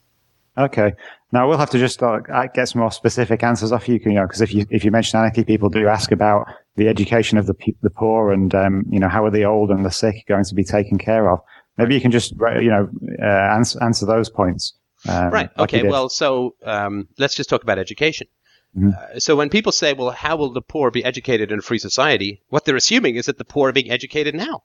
[0.58, 0.94] Okay.
[1.32, 2.20] Now we'll have to just uh,
[2.54, 5.18] get some more specific answers off you, you know, because if you if you mention
[5.18, 9.10] anarchy, people do ask about the education of the the poor and um, you know
[9.10, 11.40] how are the old and the sick going to be taken care of.
[11.78, 12.88] Maybe you can just you know
[13.20, 14.76] uh, answer answer those points.
[15.10, 15.50] Um, right.
[15.58, 15.82] Okay.
[15.82, 18.28] Like well, so um, let's just talk about education.
[18.78, 18.90] Mm-hmm.
[18.90, 21.80] Uh, so when people say, well, how will the poor be educated in a free
[21.80, 22.42] society?
[22.50, 24.64] What they're assuming is that the poor are being educated now.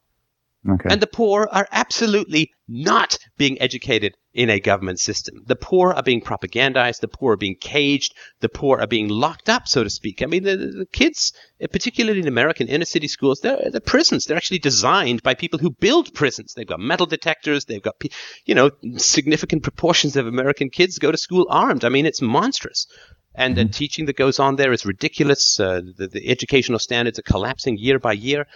[0.68, 0.88] Okay.
[0.90, 5.44] And the poor are absolutely not being educated in a government system.
[5.46, 7.00] The poor are being propagandized.
[7.00, 8.14] The poor are being caged.
[8.40, 10.20] The poor are being locked up, so to speak.
[10.20, 11.32] I mean, the, the kids,
[11.70, 14.24] particularly in American inner city schools, they're, they're prisons.
[14.24, 16.54] They're actually designed by people who build prisons.
[16.54, 17.64] They've got metal detectors.
[17.64, 18.02] They've got,
[18.44, 21.84] you know, significant proportions of American kids go to school armed.
[21.84, 22.88] I mean, it's monstrous
[23.34, 23.70] and the mm-hmm.
[23.70, 25.60] teaching that goes on there is ridiculous.
[25.60, 28.46] Uh, the, the, educational standards are collapsing year by year.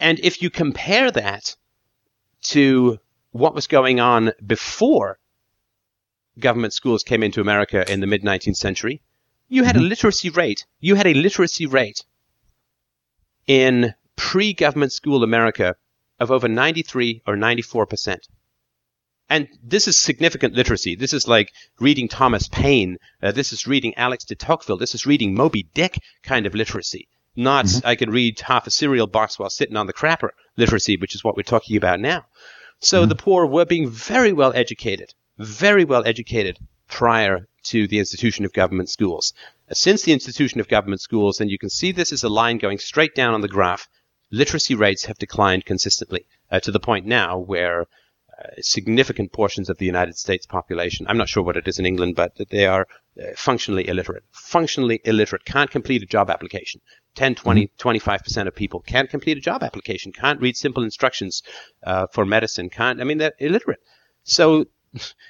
[0.00, 1.56] And if you compare that
[2.44, 2.98] to
[3.32, 5.18] what was going on before
[6.38, 9.00] government schools came into America in the mid 19th century,
[9.48, 9.88] you had a mm-hmm.
[9.88, 10.66] literacy rate.
[10.80, 12.04] You had a literacy rate
[13.46, 15.76] in pre-government school America
[16.18, 18.28] of over 93 or 94 percent
[19.30, 20.94] and this is significant literacy.
[20.94, 22.98] This is like reading Thomas Paine.
[23.22, 24.76] Uh, this is reading Alexis de Tocqueville.
[24.76, 27.08] This is reading Moby Dick kind of literacy.
[27.36, 27.86] Not mm-hmm.
[27.86, 31.24] I can read half a cereal box while sitting on the crapper literacy, which is
[31.24, 32.26] what we're talking about now.
[32.80, 33.08] So mm-hmm.
[33.08, 38.52] the poor were being very well educated, very well educated prior to the institution of
[38.52, 39.32] government schools.
[39.70, 42.58] Uh, since the institution of government schools, and you can see this as a line
[42.58, 43.88] going straight down on the graph,
[44.30, 47.86] literacy rates have declined consistently uh, to the point now where
[48.60, 51.06] significant portions of the United States population.
[51.08, 52.86] I'm not sure what it is in England, but they are
[53.20, 54.24] uh, functionally illiterate.
[54.32, 55.44] Functionally illiterate.
[55.44, 56.80] Can't complete a job application.
[57.14, 57.88] 10, 20, mm-hmm.
[57.88, 60.12] 25% of people can't complete a job application.
[60.12, 61.42] Can't read simple instructions
[61.84, 62.70] uh, for medicine.
[62.70, 63.00] Can't.
[63.00, 63.80] I mean, they're illiterate.
[64.24, 64.66] So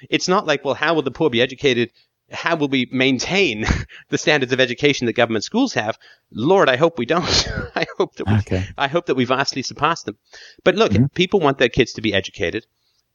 [0.09, 1.91] it's not like, well, how will the poor be educated?
[2.31, 3.65] How will we maintain
[4.09, 5.97] the standards of education that government schools have?
[6.31, 7.47] Lord, I hope we don't.
[7.75, 8.65] I hope that we, okay.
[8.77, 10.17] I hope that we vastly surpass them.
[10.63, 11.05] But look, mm-hmm.
[11.13, 12.65] people want their kids to be educated.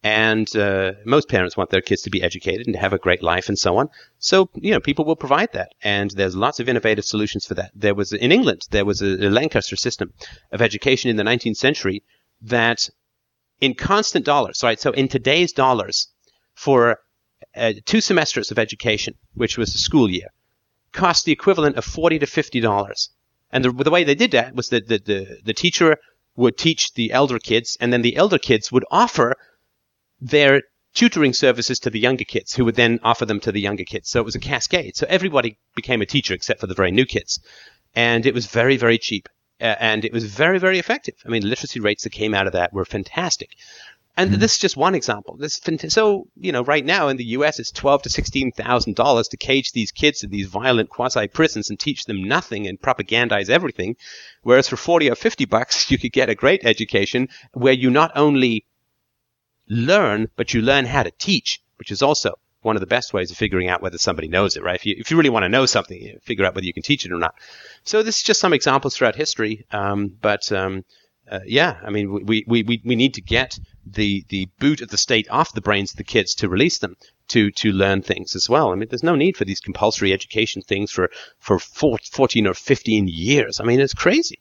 [0.02, 3.22] And uh, most parents want their kids to be educated and to have a great
[3.22, 3.90] life and so on.
[4.18, 5.74] So, you know, people will provide that.
[5.82, 7.70] And there's lots of innovative solutions for that.
[7.74, 10.14] There was, in England, there was a, a Lancaster system
[10.52, 12.02] of education in the 19th century
[12.42, 12.88] that
[13.60, 14.80] in constant dollars, right?
[14.80, 16.08] So in today's dollars,
[16.54, 16.98] for
[17.54, 20.28] uh, two semesters of education, which was a school year,
[20.92, 23.08] cost the equivalent of 40 to $50.
[23.52, 25.96] And the, the way they did that was that the, the, the teacher
[26.36, 29.36] would teach the elder kids, and then the elder kids would offer
[30.20, 30.62] their
[30.94, 34.08] tutoring services to the younger kids who would then offer them to the younger kids.
[34.10, 34.96] So it was a cascade.
[34.96, 37.40] So everybody became a teacher except for the very new kids.
[37.94, 39.28] And it was very, very cheap.
[39.60, 41.14] Uh, and it was very, very effective.
[41.24, 43.50] I mean, literacy rates that came out of that were fantastic.
[44.16, 44.40] And mm-hmm.
[44.40, 45.36] this is just one example.
[45.36, 47.58] This so you know right now in the U.S.
[47.58, 51.70] it's twelve to sixteen thousand dollars to cage these kids in these violent quasi prisons
[51.70, 53.96] and teach them nothing and propagandize everything,
[54.42, 58.10] whereas for forty or fifty bucks you could get a great education where you not
[58.16, 58.66] only
[59.70, 63.30] learn, but you learn how to teach, which is also one of the best ways
[63.30, 64.74] of figuring out whether somebody knows it, right?
[64.74, 66.82] If you, if you really want to know something, you figure out whether you can
[66.82, 67.34] teach it or not.
[67.84, 70.84] So this is just some examples throughout history, um, but um,
[71.30, 74.88] uh, yeah, I mean, we, we, we, we need to get the, the boot of
[74.88, 76.96] the state off the brains of the kids to release them
[77.28, 78.72] to, to learn things as well.
[78.72, 83.08] I mean, there's no need for these compulsory education things for, for 14 or 15
[83.08, 83.60] years.
[83.60, 84.40] I mean, it's crazy.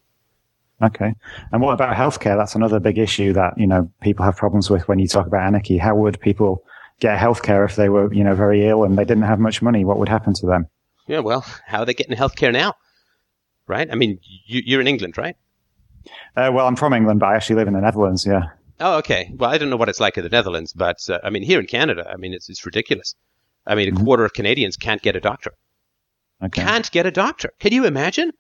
[0.82, 1.14] Okay.
[1.52, 2.38] And what about healthcare?
[2.38, 5.46] That's another big issue that, you know, people have problems with when you talk about
[5.46, 5.78] anarchy.
[5.78, 6.64] How would people
[7.00, 9.84] get healthcare if they were, you know, very ill and they didn't have much money?
[9.84, 10.68] What would happen to them?
[11.08, 12.76] Yeah, well, how are they getting healthcare now?
[13.68, 13.90] Right?
[13.92, 15.36] I mean, you, are in England, right?
[16.36, 18.26] Uh, well, I'm from England, but I actually live in the Netherlands.
[18.26, 18.44] Yeah.
[18.80, 19.32] Oh, okay.
[19.36, 21.60] Well, I don't know what it's like in the Netherlands, but uh, I mean, here
[21.60, 23.16] in Canada, I mean, it's it's ridiculous.
[23.68, 24.06] I mean, a mm-hmm.
[24.06, 25.52] quarter of Canadians can't get a doctor.
[26.42, 26.62] Okay.
[26.62, 27.52] Can't get a doctor.
[27.60, 28.32] Can you imagine?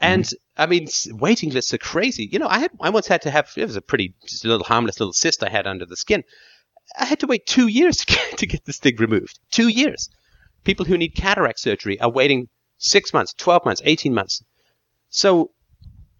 [0.00, 0.45] And mm-hmm.
[0.56, 2.28] I mean, waiting lists are crazy.
[2.30, 4.48] You know, I had I once had to have it was a pretty just a
[4.48, 6.24] little harmless little cyst I had under the skin.
[6.98, 9.38] I had to wait two years to get, to get this thing removed.
[9.50, 10.08] Two years.
[10.64, 12.48] People who need cataract surgery are waiting
[12.78, 14.42] six months, twelve months, eighteen months.
[15.10, 15.50] So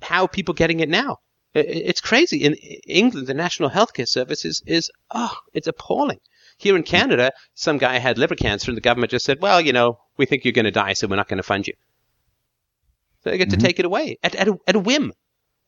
[0.02, 1.18] how are people getting it now?
[1.54, 2.44] It's crazy.
[2.44, 6.20] In England, the National Healthcare Service is, is oh, it's appalling.
[6.58, 9.72] Here in Canada, some guy had liver cancer, and the government just said, "Well, you
[9.72, 11.74] know, we think you're going to die, so we're not going to fund you."
[13.26, 13.58] They get mm-hmm.
[13.58, 15.12] to take it away at, at, a, at a whim.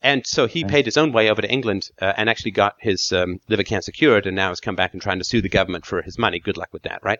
[0.01, 3.11] And so he paid his own way over to England uh, and actually got his
[3.11, 5.85] um, liver cancer cured, and now has come back and trying to sue the government
[5.85, 6.39] for his money.
[6.39, 7.19] Good luck with that, right?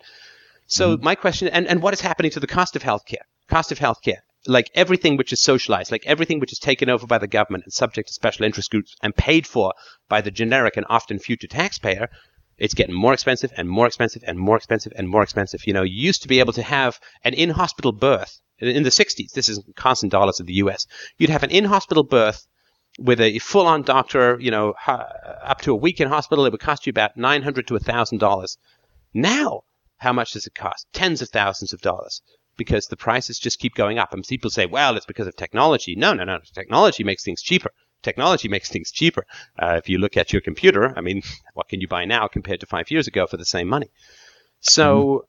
[0.68, 1.04] So mm-hmm.
[1.04, 3.26] my question, and, and what is happening to the cost of healthcare?
[3.50, 7.18] Cost of healthcare like everything which is socialized, like everything which is taken over by
[7.18, 9.74] the government and subject to special interest groups and paid for
[10.08, 12.10] by the generic and often future taxpayer,
[12.58, 15.66] it's getting more expensive and more expensive and more expensive and more expensive.
[15.68, 19.32] You know, you used to be able to have an in-hospital birth in the 60s.
[19.32, 20.86] This is constant dollars of the U.S.
[21.18, 22.48] You'd have an in-hospital birth
[22.98, 26.46] with a full-on doctor, you know, up to a week in hospital.
[26.46, 28.58] It would cost you about 900 to $1,000.
[29.14, 29.62] Now,
[29.98, 30.88] how much does it cost?
[30.94, 32.22] Tens of thousands of dollars
[32.58, 34.14] because the prices just keep going up.
[34.14, 35.96] And people say, well, it's because of technology.
[35.96, 36.40] No, no, no.
[36.54, 37.72] Technology makes things cheaper.
[38.02, 39.26] Technology makes things cheaper.
[39.58, 41.22] Uh, if you look at your computer, I mean,
[41.54, 43.90] what can you buy now compared to five years ago for the same money?
[44.60, 45.26] So.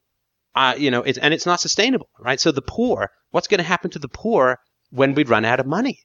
[0.55, 2.41] Uh, you know, it's, and it's not sustainable, right?
[2.41, 4.59] So the poor, what's going to happen to the poor
[4.91, 6.01] when we run out of money?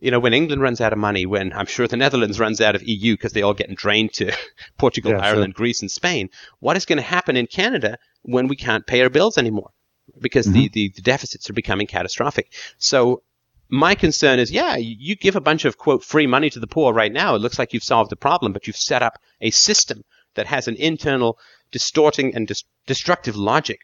[0.00, 2.76] You know, when England runs out of money, when I'm sure the Netherlands runs out
[2.76, 4.32] of EU because they all getting drained to
[4.78, 5.64] Portugal, yeah, Ireland, sure.
[5.64, 6.30] Greece, and Spain,
[6.60, 9.72] what is going to happen in Canada when we can't pay our bills anymore?
[10.20, 10.54] because mm-hmm.
[10.54, 12.52] the, the, the deficits are becoming catastrophic.
[12.78, 13.22] So
[13.68, 16.92] my concern is, yeah, you give a bunch of quote free money to the poor
[16.92, 17.34] right now.
[17.34, 20.68] It looks like you've solved the problem, but you've set up a system that has
[20.68, 21.38] an internal
[21.70, 23.80] distorting and dis- destructive logic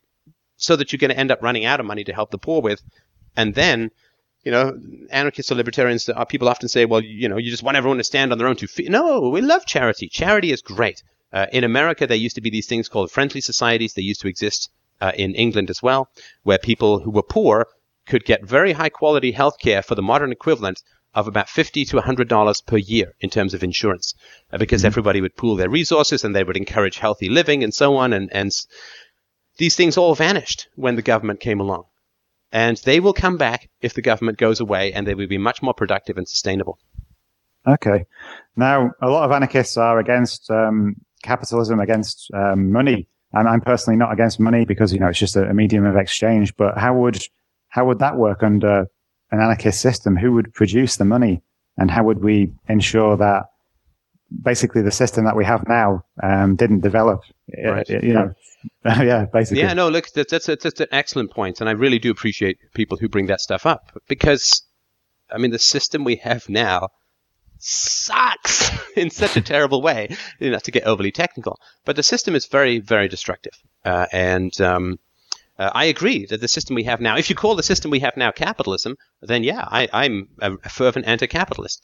[0.57, 2.63] so that you're going to end up running out of money to help the poor
[2.63, 2.81] with.
[3.37, 3.91] And then,
[4.45, 4.79] you know,
[5.11, 8.33] anarchists or libertarians, people often say, well, you know, you just want everyone to stand
[8.33, 8.91] on their own two feet.
[8.91, 10.09] No, we love charity.
[10.09, 11.03] Charity is great.
[11.33, 13.95] Uh, in America, there used to be these things called friendly societies.
[13.95, 14.71] They used to exist
[15.01, 16.09] uh, in England as well,
[16.45, 17.67] where people who were poor
[18.07, 20.83] could get very high quality health care for the modern equivalent
[21.15, 24.15] of about 50 to 100 dollars per year in terms of insurance
[24.53, 24.89] uh, because mm-hmm.
[24.89, 28.31] everybody would pool their resources and they would encourage healthy living and so on and,
[28.33, 28.51] and
[29.59, 31.85] these things all vanished when the government came along
[32.53, 35.63] and they will come back if the government goes away and they will be much
[35.63, 36.79] more productive and sustainable
[37.67, 38.05] okay
[38.57, 43.97] now a lot of anarchists are against um, capitalism against um, money I'm, I'm personally
[43.97, 46.57] not against money because you know it's just a, a medium of exchange.
[46.57, 47.19] But how would
[47.69, 48.87] how would that work under
[49.35, 50.17] an anarchist system?
[50.17, 51.43] Who would produce the money,
[51.77, 53.45] and how would we ensure that
[54.43, 57.23] basically the system that we have now um, didn't develop?
[57.65, 57.89] Right.
[57.89, 58.35] You know,
[58.85, 59.63] yeah, basically.
[59.63, 62.99] Yeah, no, look, that's, that's, that's an excellent point, and I really do appreciate people
[62.99, 64.63] who bring that stuff up because,
[65.31, 66.89] I mean, the system we have now
[67.59, 71.59] sucks in such a terrible way, you know, to get overly technical.
[71.85, 73.55] But the system is very, very destructive.
[73.85, 74.99] Uh, and um,
[75.59, 78.01] uh, I agree that the system we have now, if you call the system we
[78.01, 81.83] have now capitalism, then yeah, I, am a fervent anti capitalist.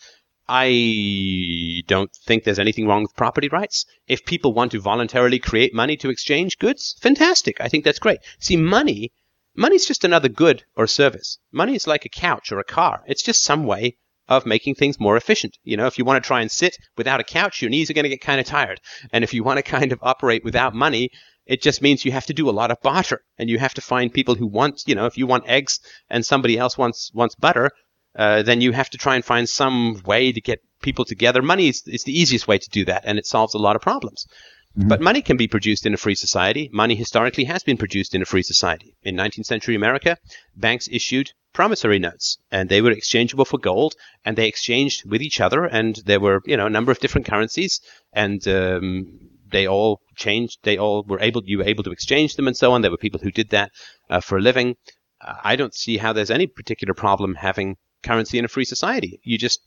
[0.49, 3.87] I don't think there's anything wrong with property rights.
[4.09, 7.61] If people want to voluntarily create money to exchange goods, fantastic.
[7.61, 8.19] I think that's great.
[8.41, 9.13] See, money,
[9.55, 11.39] money's just another good or service.
[11.53, 13.05] Money is like a couch or a car.
[13.07, 13.97] It's just some way
[14.31, 15.57] of making things more efficient.
[15.63, 17.95] You know, if you want to try and sit without a couch, your knees are
[17.95, 18.81] going to get kind of tired.
[19.13, 21.11] And if you want to kind of operate without money,
[21.51, 23.81] it just means you have to do a lot of barter and you have to
[23.81, 27.35] find people who want, you know, if you want eggs and somebody else wants, wants
[27.35, 27.73] butter,
[28.15, 31.43] uh, then you have to try and find some way to get people together.
[31.43, 33.83] Money is, is the easiest way to do that and it solves a lot of
[33.83, 34.27] problems.
[34.79, 34.87] Mm-hmm.
[34.87, 36.71] But money can be produced in a free society.
[36.73, 38.95] Money historically has been produced in a free society.
[39.03, 40.19] In 19th century America,
[40.55, 45.41] banks issued promissory notes and they were exchangeable for gold and they exchanged with each
[45.41, 47.81] other and there were, you know, a number of different currencies
[48.13, 50.59] and, um, they all changed.
[50.63, 52.83] They all were able, you were able to exchange them and so on.
[52.83, 53.71] There were people who did that
[54.09, 54.77] uh, for a living.
[55.21, 59.21] Uh, I don't see how there's any particular problem having currency in a free society.
[59.23, 59.61] You just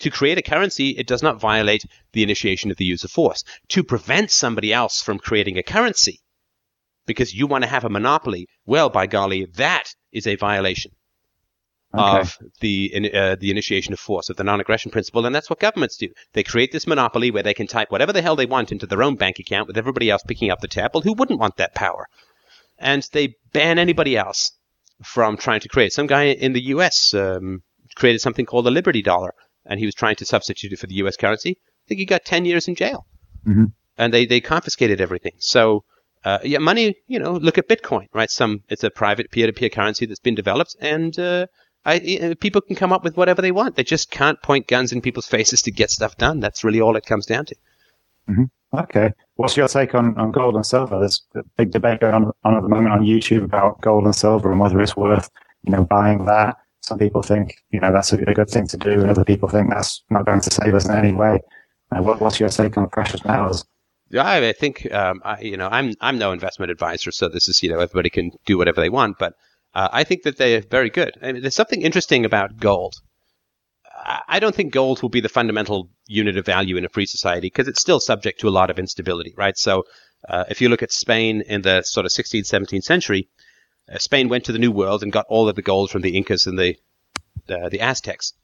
[0.00, 3.44] To create a currency, it does not violate the initiation of the use of force.
[3.68, 6.20] To prevent somebody else from creating a currency
[7.06, 10.92] because you want to have a monopoly, well, by golly, that is a violation
[11.94, 12.20] okay.
[12.20, 15.96] of the uh, the initiation of force of the non-aggression principle, and that's what governments
[15.96, 16.08] do.
[16.32, 19.02] They create this monopoly where they can type whatever the hell they want into their
[19.02, 20.92] own bank account with everybody else picking up the tab.
[20.94, 22.06] Well, who wouldn't want that power?
[22.78, 24.52] And they ban anybody else
[25.04, 25.92] from trying to create.
[25.92, 27.14] Some guy in the U.S.
[27.14, 27.62] Um,
[27.94, 29.34] created something called the Liberty Dollar,
[29.64, 31.16] and he was trying to substitute it for the U.S.
[31.16, 31.58] currency.
[31.58, 33.06] I think he got 10 years in jail.
[33.46, 33.66] Mm-hmm.
[33.98, 35.32] And they, they confiscated everything.
[35.38, 35.84] So,
[36.24, 38.30] uh, yeah, money, you know, look at Bitcoin, right?
[38.30, 41.46] Some, it's a private peer-to-peer currency that's been developed, and uh,
[41.84, 43.76] I, people can come up with whatever they want.
[43.76, 46.40] They just can't point guns in people's faces to get stuff done.
[46.40, 47.56] That's really all it comes down to.
[48.28, 48.44] Mm-hmm.
[48.78, 49.12] Okay.
[49.34, 50.98] What's your take on, on gold and silver?
[50.98, 54.14] There's a big debate going on, on at the moment on YouTube about gold and
[54.14, 55.28] silver and whether it's worth,
[55.64, 56.56] you know, buying that.
[56.80, 59.48] Some people think, you know, that's a, a good thing to do, and other people
[59.48, 61.38] think that's not going to save us in any way.
[61.92, 63.64] Uh, what, what's your take on precious metals?
[64.10, 67.62] Yeah, I think um, I, you know I'm I'm no investment advisor, so this is
[67.62, 69.34] you know everybody can do whatever they want, but
[69.74, 71.16] uh, I think that they're very good.
[71.22, 72.94] I mean, there's something interesting about gold.
[74.04, 77.46] I don't think gold will be the fundamental unit of value in a free society
[77.46, 79.56] because it's still subject to a lot of instability, right?
[79.56, 79.84] So,
[80.28, 83.28] uh, if you look at Spain in the sort of 16th, 17th century,
[83.92, 86.16] uh, Spain went to the New World and got all of the gold from the
[86.16, 86.76] Incas and the
[87.48, 88.34] uh, the Aztecs,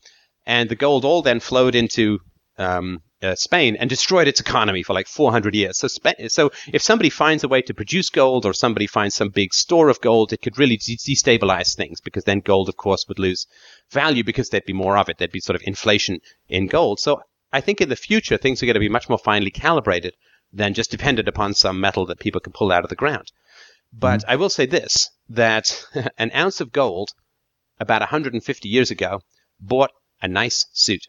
[0.46, 2.20] and the gold all then flowed into
[2.58, 5.78] um, uh, Spain and destroyed its economy for like 400 years.
[5.78, 5.88] So,
[6.28, 9.88] so if somebody finds a way to produce gold or somebody finds some big store
[9.88, 13.46] of gold, it could really de- destabilize things because then gold, of course, would lose
[13.90, 15.18] value because there'd be more of it.
[15.18, 17.00] There'd be sort of inflation in gold.
[17.00, 20.14] So I think in the future, things are going to be much more finely calibrated
[20.52, 23.32] than just dependent upon some metal that people can pull out of the ground.
[23.92, 24.30] But mm-hmm.
[24.30, 25.84] I will say this, that
[26.18, 27.10] an ounce of gold
[27.80, 29.20] about 150 years ago
[29.60, 29.90] bought
[30.20, 31.06] a nice suit.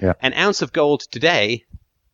[0.00, 0.14] Yeah.
[0.20, 1.64] An ounce of gold today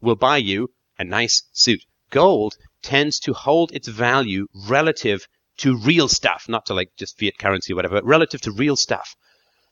[0.01, 1.85] will buy you a nice suit.
[2.11, 5.27] Gold tends to hold its value relative
[5.59, 8.77] to real stuff, not to like just fiat currency or whatever, but relative to real
[8.77, 9.17] stuff.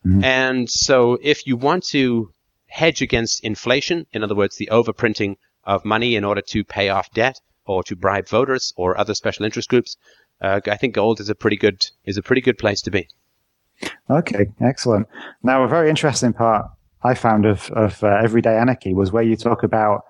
[0.05, 0.25] Mm-hmm.
[0.25, 2.33] And so if you want to
[2.67, 7.11] hedge against inflation, in other words, the overprinting of money in order to pay off
[7.12, 9.97] debt or to bribe voters or other special interest groups,
[10.41, 13.09] uh, I think gold is a pretty good is a pretty good place to be.
[14.11, 15.09] Okay, excellent.
[15.43, 16.67] Now, a very interesting part
[17.05, 20.05] I found of, of uh, Everyday Anarchy was where you talk about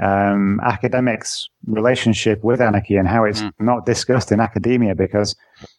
[0.00, 3.52] um, academics' relationship with anarchy and how it's mm.
[3.60, 5.36] not discussed in academia because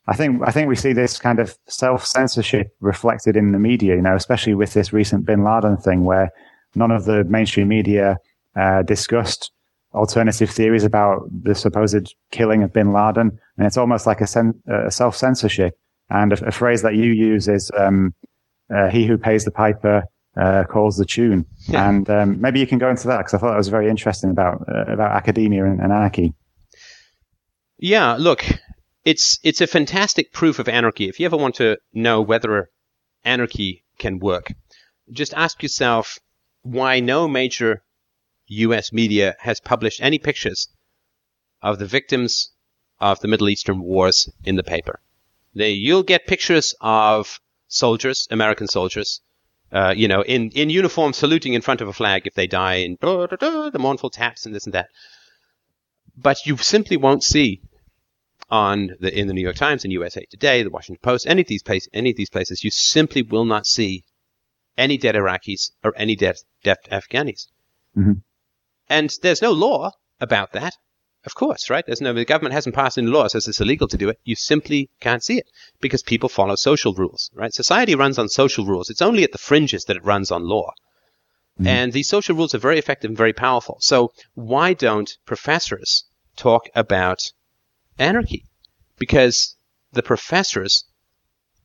[0.07, 3.95] I think I think we see this kind of self censorship reflected in the media,
[3.95, 6.31] you know, especially with this recent Bin Laden thing where
[6.75, 8.17] none of the mainstream media
[8.55, 9.51] uh, discussed
[9.93, 14.61] alternative theories about the supposed killing of Bin Laden, and it's almost like a, sen-
[14.67, 15.77] a self censorship.
[16.09, 18.13] And a, a, phrase that you use is um,
[18.73, 20.03] uh, "He who pays the piper
[20.37, 21.45] uh, calls the tune.
[21.67, 21.89] Yeah.
[21.89, 24.29] And um, maybe you can go into that because I thought that was very interesting
[24.29, 26.33] about uh, about academia and, and, anarchy.
[27.77, 28.45] Yeah, look,
[29.03, 31.07] it's it's a fantastic proof of anarchy.
[31.07, 32.69] If you ever want to know whether
[33.23, 34.53] anarchy can work,
[35.11, 36.19] just ask yourself
[36.61, 37.83] why no major
[38.47, 38.91] U.S.
[38.91, 40.67] media has published any pictures
[41.61, 42.51] of the victims
[42.99, 44.99] of the Middle Eastern wars in the paper.
[45.53, 49.21] They, you'll get pictures of soldiers, American soldiers,
[49.71, 52.75] uh, you know, in, in uniform saluting in front of a flag if they die
[52.75, 54.89] and the mournful taps and this and that.
[56.17, 57.61] But you simply won't see
[58.49, 61.47] on the in the New York Times and USA Today, the Washington Post, any of
[61.47, 64.03] these places, any of these places, you simply will not see
[64.77, 67.47] any dead Iraqis or any dead, dead Afghanis.
[67.97, 68.13] Mm-hmm.
[68.89, 70.75] And there's no law about that.
[71.25, 71.83] Of course, right?
[71.85, 74.19] There's no, the government hasn't passed any law that says it's illegal to do it.
[74.23, 75.49] You simply can't see it
[75.81, 77.53] because people follow social rules, right?
[77.53, 78.91] Society runs on social rules.
[78.91, 80.71] It's only at the fringes that it runs on law.
[81.59, 81.67] Mm.
[81.67, 83.77] And these social rules are very effective and very powerful.
[83.79, 86.05] So why don't professors
[86.35, 87.31] talk about
[87.97, 88.45] anarchy?
[88.99, 89.55] Because
[89.93, 90.85] the professors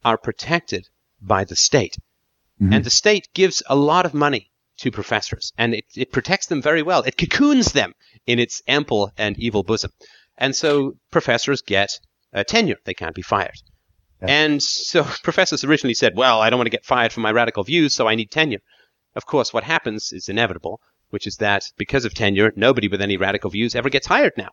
[0.05, 0.89] are protected
[1.21, 1.99] by the state.
[2.63, 2.73] Mm-hmm.
[2.73, 4.50] And the state gives a lot of money
[4.81, 7.03] to professors and it, it protects them very well.
[7.03, 7.93] It cocoons them
[8.27, 9.91] in its ample and evil bosom.
[10.39, 11.91] And so professors get
[12.47, 12.77] tenure.
[12.85, 13.61] They can't be fired.
[14.23, 14.29] Yeah.
[14.29, 17.65] And so professors originally said, well, I don't want to get fired for my radical
[17.65, 18.61] views, so I need tenure.
[19.15, 23.17] Of course, what happens is inevitable, which is that because of tenure, nobody with any
[23.17, 24.51] radical views ever gets hired now.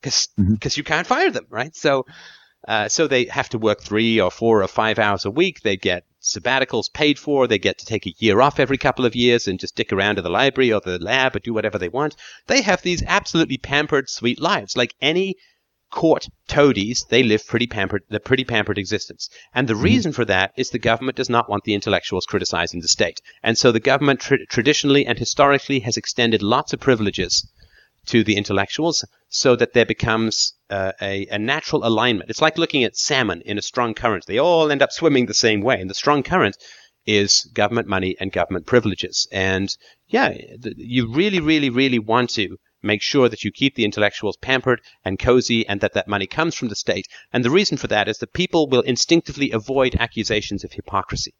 [0.00, 0.54] Because mm-hmm.
[0.74, 1.76] you can't fire them, right?
[1.76, 2.06] So,
[2.66, 5.60] uh, so they have to work three or four or five hours a week.
[5.60, 7.46] They get sabbaticals paid for.
[7.46, 10.16] They get to take a year off every couple of years and just stick around
[10.16, 12.16] to the library or the lab or do whatever they want.
[12.46, 15.36] They have these absolutely pampered, sweet lives, like any
[15.90, 19.28] court toadies, they live pretty pampered, the pretty pampered existence.
[19.54, 19.82] And the mm-hmm.
[19.82, 23.20] reason for that is the government does not want the intellectuals criticizing the state.
[23.42, 27.50] And so the government tra- traditionally and historically has extended lots of privileges
[28.10, 32.28] to the intellectuals so that there becomes uh, a, a, natural alignment.
[32.28, 34.26] It's like looking at salmon in a strong current.
[34.26, 35.80] They all end up swimming the same way.
[35.80, 36.56] And the strong current
[37.06, 39.28] is government money and government privileges.
[39.30, 39.68] And
[40.08, 40.36] yeah,
[40.76, 45.18] you really, really, really want to make sure that you keep the intellectuals pampered and
[45.18, 47.06] cozy and that that money comes from the state.
[47.32, 51.34] And the reason for that is that people will instinctively avoid accusations of hypocrisy,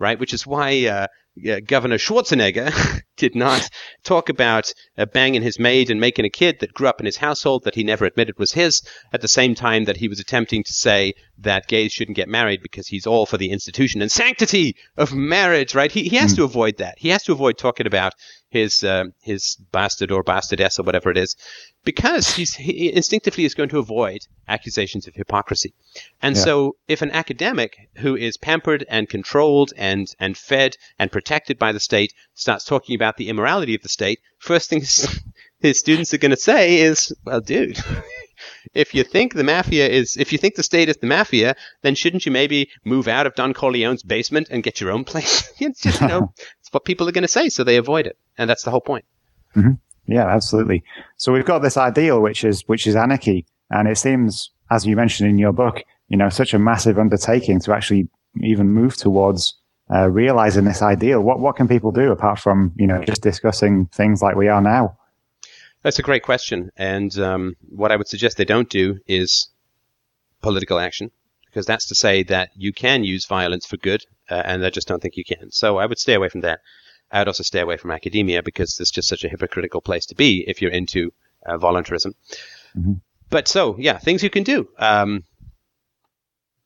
[0.00, 0.18] right?
[0.18, 1.06] Which is why uh,
[1.48, 3.68] uh, Governor Schwarzenegger did not
[4.02, 7.18] talk about uh, banging his maid and making a kid that grew up in his
[7.18, 8.82] household that he never admitted was his,
[9.12, 12.62] at the same time that he was attempting to say that gays shouldn't get married
[12.62, 15.92] because he's all for the institution and sanctity of marriage, right?
[15.92, 16.36] He, he has mm.
[16.36, 16.98] to avoid that.
[16.98, 18.14] He has to avoid talking about
[18.48, 21.36] his uh, his bastard or bastardess or whatever it is,
[21.84, 25.74] because he's he instinctively is going to avoid accusations of hypocrisy.
[26.20, 26.42] And yeah.
[26.42, 31.72] so, if an academic who is pampered and controlled and and fed and protected by
[31.72, 35.20] the state starts talking about the immorality of the state, first things
[35.60, 37.78] his students are going to say is, "Well, dude."
[38.74, 41.94] if you think the mafia is, if you think the state is the mafia, then
[41.94, 45.52] shouldn't you maybe move out of Don Corleone's basement and get your own place?
[45.60, 48.16] it's just, you know, it's what people are going to say, so they avoid it,
[48.38, 49.04] and that's the whole point.
[49.56, 49.72] Mm-hmm.
[50.10, 50.82] Yeah, absolutely.
[51.18, 54.96] So we've got this ideal, which is which is anarchy, and it seems, as you
[54.96, 58.08] mentioned in your book, you know, such a massive undertaking to actually
[58.42, 59.54] even move towards
[59.88, 61.20] uh, realizing this ideal.
[61.20, 64.60] What what can people do apart from you know just discussing things like we are
[64.60, 64.98] now?
[65.84, 69.48] That's a great question, and um, what I would suggest they don't do is
[70.42, 71.12] political action,
[71.46, 74.88] because that's to say that you can use violence for good, uh, and I just
[74.88, 75.52] don't think you can.
[75.52, 76.60] So I would stay away from that.
[77.10, 80.44] I'd also stay away from academia because it's just such a hypocritical place to be
[80.46, 81.12] if you're into
[81.44, 82.14] uh, voluntarism.
[82.76, 82.94] Mm-hmm.
[83.30, 84.68] But so, yeah, things you can do.
[84.78, 85.24] Um,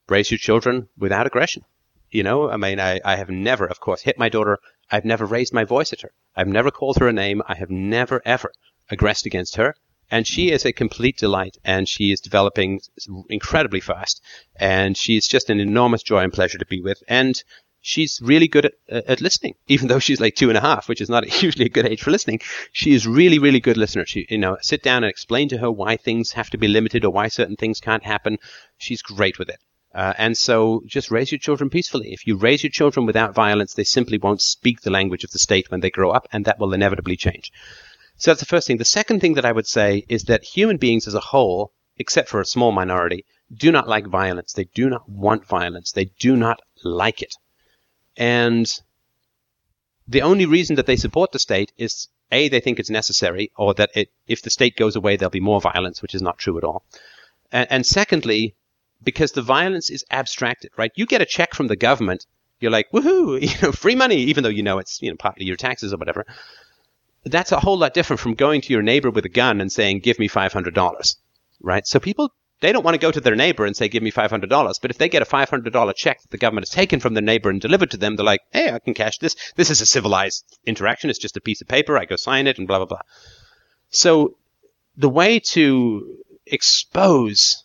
[0.09, 1.64] raise your children without aggression.
[2.11, 4.59] You know, I mean, I, I have never, of course, hit my daughter.
[4.90, 6.12] I've never raised my voice at her.
[6.36, 7.42] I've never called her a name.
[7.47, 8.53] I have never, ever
[8.90, 9.74] aggressed against her.
[10.11, 12.80] And she is a complete delight, and she is developing
[13.28, 14.22] incredibly fast.
[14.55, 17.03] And she's just an enormous joy and pleasure to be with.
[17.09, 17.42] And
[17.87, 21.03] she's really good at, at listening, even though she's like two and a half, which
[21.03, 22.41] is not usually a good age for listening.
[22.72, 24.07] She is really, really good listener.
[24.07, 27.05] She, you know, sit down and explain to her why things have to be limited
[27.05, 28.39] or why certain things can't happen.
[28.78, 29.59] She's great with it.
[29.95, 32.12] Uh, and so just raise your children peacefully.
[32.12, 35.39] If you raise your children without violence, they simply won't speak the language of the
[35.39, 37.53] state when they grow up, and that will inevitably change.
[38.16, 38.78] So that's the first thing.
[38.78, 42.28] The second thing that I would say is that human beings as a whole, except
[42.28, 43.24] for a small minority,
[43.55, 44.53] do not like violence.
[44.53, 45.93] They do not want violence.
[45.93, 47.35] They do not like it.
[48.17, 48.67] And
[50.07, 53.75] the only reason that they support the state is A, they think it's necessary, or
[53.75, 56.59] that it, if the state goes away, there'll be more violence, which is not true
[56.59, 56.85] at all.
[57.51, 58.55] And, and secondly,
[59.03, 60.93] because the violence is abstracted, right?
[60.95, 62.27] You get a check from the government,
[62.61, 65.47] you're like, woohoo, you know, free money, even though you know it's, you know, partly
[65.47, 66.27] your taxes or whatever.
[67.25, 70.01] That's a whole lot different from going to your neighbor with a gun and saying,
[70.01, 71.17] give me $500,
[71.62, 71.87] right?
[71.87, 74.81] So people, they don't want to go to their neighbor and say, give me $500.
[74.81, 77.51] But if they get a $500 check that the government has taken from their neighbor
[77.51, 79.37] and delivered to them, they're like, hey, I can cash this.
[79.57, 81.11] This is a civilized interaction.
[81.11, 81.99] It's just a piece of paper.
[81.99, 83.03] I go sign it and blah, blah, blah.
[83.91, 84.37] So
[84.97, 87.65] the way to expose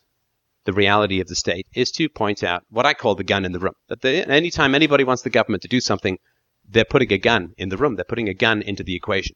[0.65, 3.51] the reality of the state is to point out what I call the gun in
[3.51, 3.75] the room.
[3.87, 6.19] That the, anytime anybody wants the government to do something,
[6.67, 7.95] they're putting a gun in the room.
[7.95, 9.35] They're putting a gun into the equation.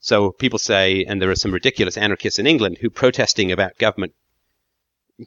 [0.00, 4.12] So people say, and there are some ridiculous anarchists in England who protesting about government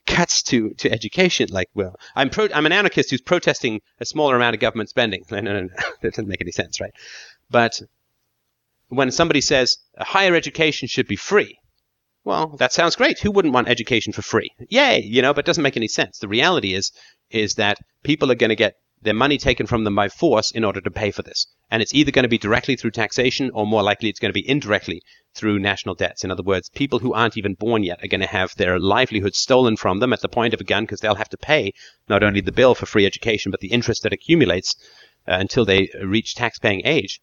[0.05, 1.49] cuts to, to education.
[1.51, 5.23] Like, well, I'm pro, I'm an anarchist who's protesting a smaller amount of government spending.
[5.31, 5.69] No, no, no,
[6.01, 6.93] that doesn't make any sense, right?
[7.49, 7.79] But
[8.89, 11.57] when somebody says higher education should be free,
[12.23, 13.19] well, that sounds great.
[13.19, 14.49] Who wouldn't want education for free?
[14.69, 16.19] Yay, you know, but it doesn't make any sense.
[16.19, 16.91] The reality is,
[17.29, 20.65] is that people are going to get their money taken from them by force in
[20.65, 21.47] order to pay for this.
[21.69, 24.41] And it's either going to be directly through taxation or more likely it's going to
[24.41, 25.01] be indirectly
[25.33, 26.23] through national debts.
[26.23, 29.35] In other words, people who aren't even born yet are going to have their livelihood
[29.35, 31.73] stolen from them at the point of a gun because they'll have to pay
[32.07, 34.75] not only the bill for free education, but the interest that accumulates
[35.27, 37.19] uh, until they reach tax-paying age.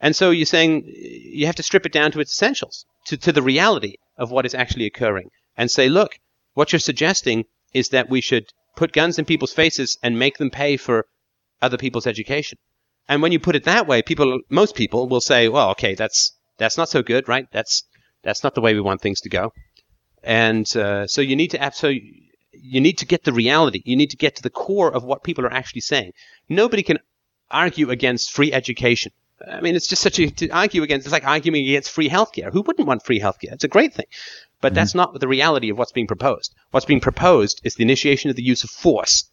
[0.00, 3.32] And so you're saying you have to strip it down to its essentials, to, to
[3.32, 6.18] the reality of what is actually occurring and say, look,
[6.54, 8.46] what you're suggesting is that we should
[8.76, 11.06] put guns in people's faces and make them pay for
[11.60, 12.58] other people's education.
[13.08, 16.32] And when you put it that way, people, most people will say, well, okay, that's,
[16.58, 17.46] that's not so good, right?
[17.50, 17.84] That's,
[18.22, 19.52] that's not the way we want things to go.
[20.22, 23.82] And, uh, so you need to, so you need to get the reality.
[23.84, 26.12] You need to get to the core of what people are actually saying.
[26.48, 26.98] Nobody can
[27.50, 29.12] argue against free education
[29.50, 31.06] I mean, it's just such a to argue against.
[31.06, 32.52] It's like arguing against free healthcare.
[32.52, 33.52] Who wouldn't want free healthcare?
[33.52, 34.06] It's a great thing,
[34.60, 34.74] but mm-hmm.
[34.76, 36.54] that's not the reality of what's being proposed.
[36.70, 39.30] What's being proposed is the initiation of the use of force,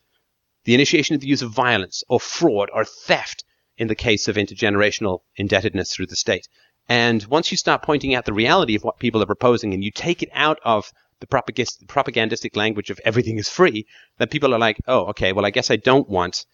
[0.63, 3.43] the initiation of the use of violence or fraud or theft
[3.79, 6.47] in the case of intergenerational indebtedness through the state.
[6.87, 9.89] And once you start pointing out the reality of what people are proposing, and you
[9.89, 14.77] take it out of the propagandistic language of everything is free, then people are like,
[14.87, 16.45] oh, okay, well, I guess I don't want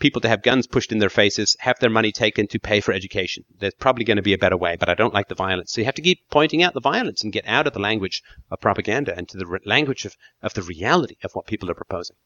[0.00, 2.92] people to have guns pushed in their faces, have their money taken to pay for
[2.92, 3.44] education.
[3.58, 5.72] There's probably going to be a better way, but I don't like the violence.
[5.72, 8.22] So you have to keep pointing out the violence and get out of the language
[8.50, 11.74] of propaganda and to the re- language of, of the reality of what people are
[11.74, 12.16] proposing.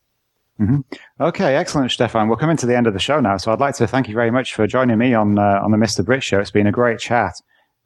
[0.61, 0.81] Mm-hmm.
[1.21, 2.29] Okay, excellent, Stefan.
[2.29, 4.15] We're coming to the end of the show now, so I'd like to thank you
[4.15, 6.05] very much for joining me on uh, on the Mr.
[6.05, 6.39] Brit Show.
[6.39, 7.35] It's been a great chat.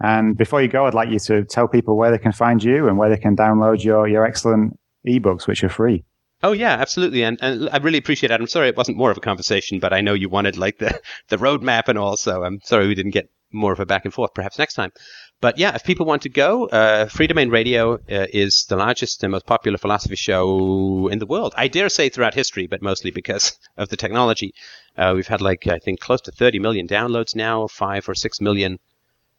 [0.00, 2.86] And before you go, I'd like you to tell people where they can find you
[2.86, 6.04] and where they can download your your excellent ebooks, which are free.
[6.42, 8.40] Oh yeah, absolutely, and, and I really appreciate it.
[8.40, 11.00] I'm sorry it wasn't more of a conversation, but I know you wanted like the
[11.28, 14.12] the roadmap and all, so I'm sorry we didn't get more of a back and
[14.12, 14.34] forth.
[14.34, 14.92] Perhaps next time.
[15.40, 19.30] But yeah, if people want to go, uh, Freedomain Radio uh, is the largest and
[19.30, 21.54] most popular philosophy show in the world.
[21.56, 24.52] I dare say throughout history, but mostly because of the technology.
[24.96, 28.40] Uh, we've had like I think close to 30 million downloads now, five or six
[28.40, 28.80] million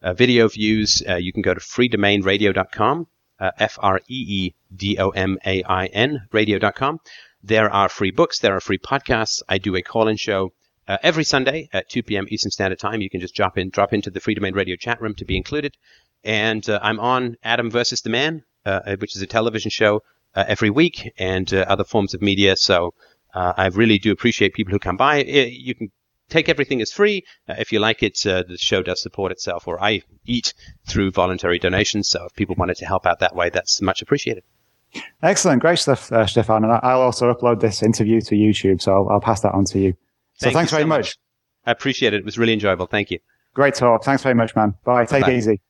[0.02, 1.04] uh, video views.
[1.08, 3.08] Uh, you can go to freedomainradio.com
[3.40, 7.00] uh, F R E E D O M A I N, radio.com.
[7.44, 9.42] There are free books, there are free podcasts.
[9.48, 10.54] I do a call in show
[10.90, 12.26] uh, every Sunday at 2 p.m.
[12.30, 13.00] Eastern Standard Time.
[13.00, 15.78] You can just drop in, drop into the Freedomain Radio chat room to be included.
[16.24, 20.02] And uh, I'm on Adam versus the Man, uh, which is a television show
[20.36, 22.58] uh, every week, and uh, other forms of media.
[22.58, 22.94] So
[23.34, 25.24] I really do appreciate people who come by.
[25.24, 25.92] You can
[26.30, 27.24] take everything as free.
[27.48, 30.54] Uh, if you like it, uh, the show does support itself, or I eat
[30.88, 32.10] through voluntary donations.
[32.10, 34.44] So if people wanted to help out that way, that's much appreciated.
[35.22, 35.62] Excellent.
[35.62, 36.64] Great stuff, uh, Stefan.
[36.64, 39.80] And I'll also upload this interview to YouTube, so I'll, I'll pass that on to
[39.80, 39.96] you.
[40.40, 41.00] So thanks very so much.
[41.00, 41.18] much.
[41.66, 42.20] I appreciate it.
[42.20, 42.86] It was really enjoyable.
[42.86, 43.20] Thank you.
[43.54, 44.04] Great talk.
[44.04, 44.76] Thanks very much, man.
[44.86, 45.06] Bye.
[45.06, 45.32] Take Bye.
[45.32, 45.62] it easy.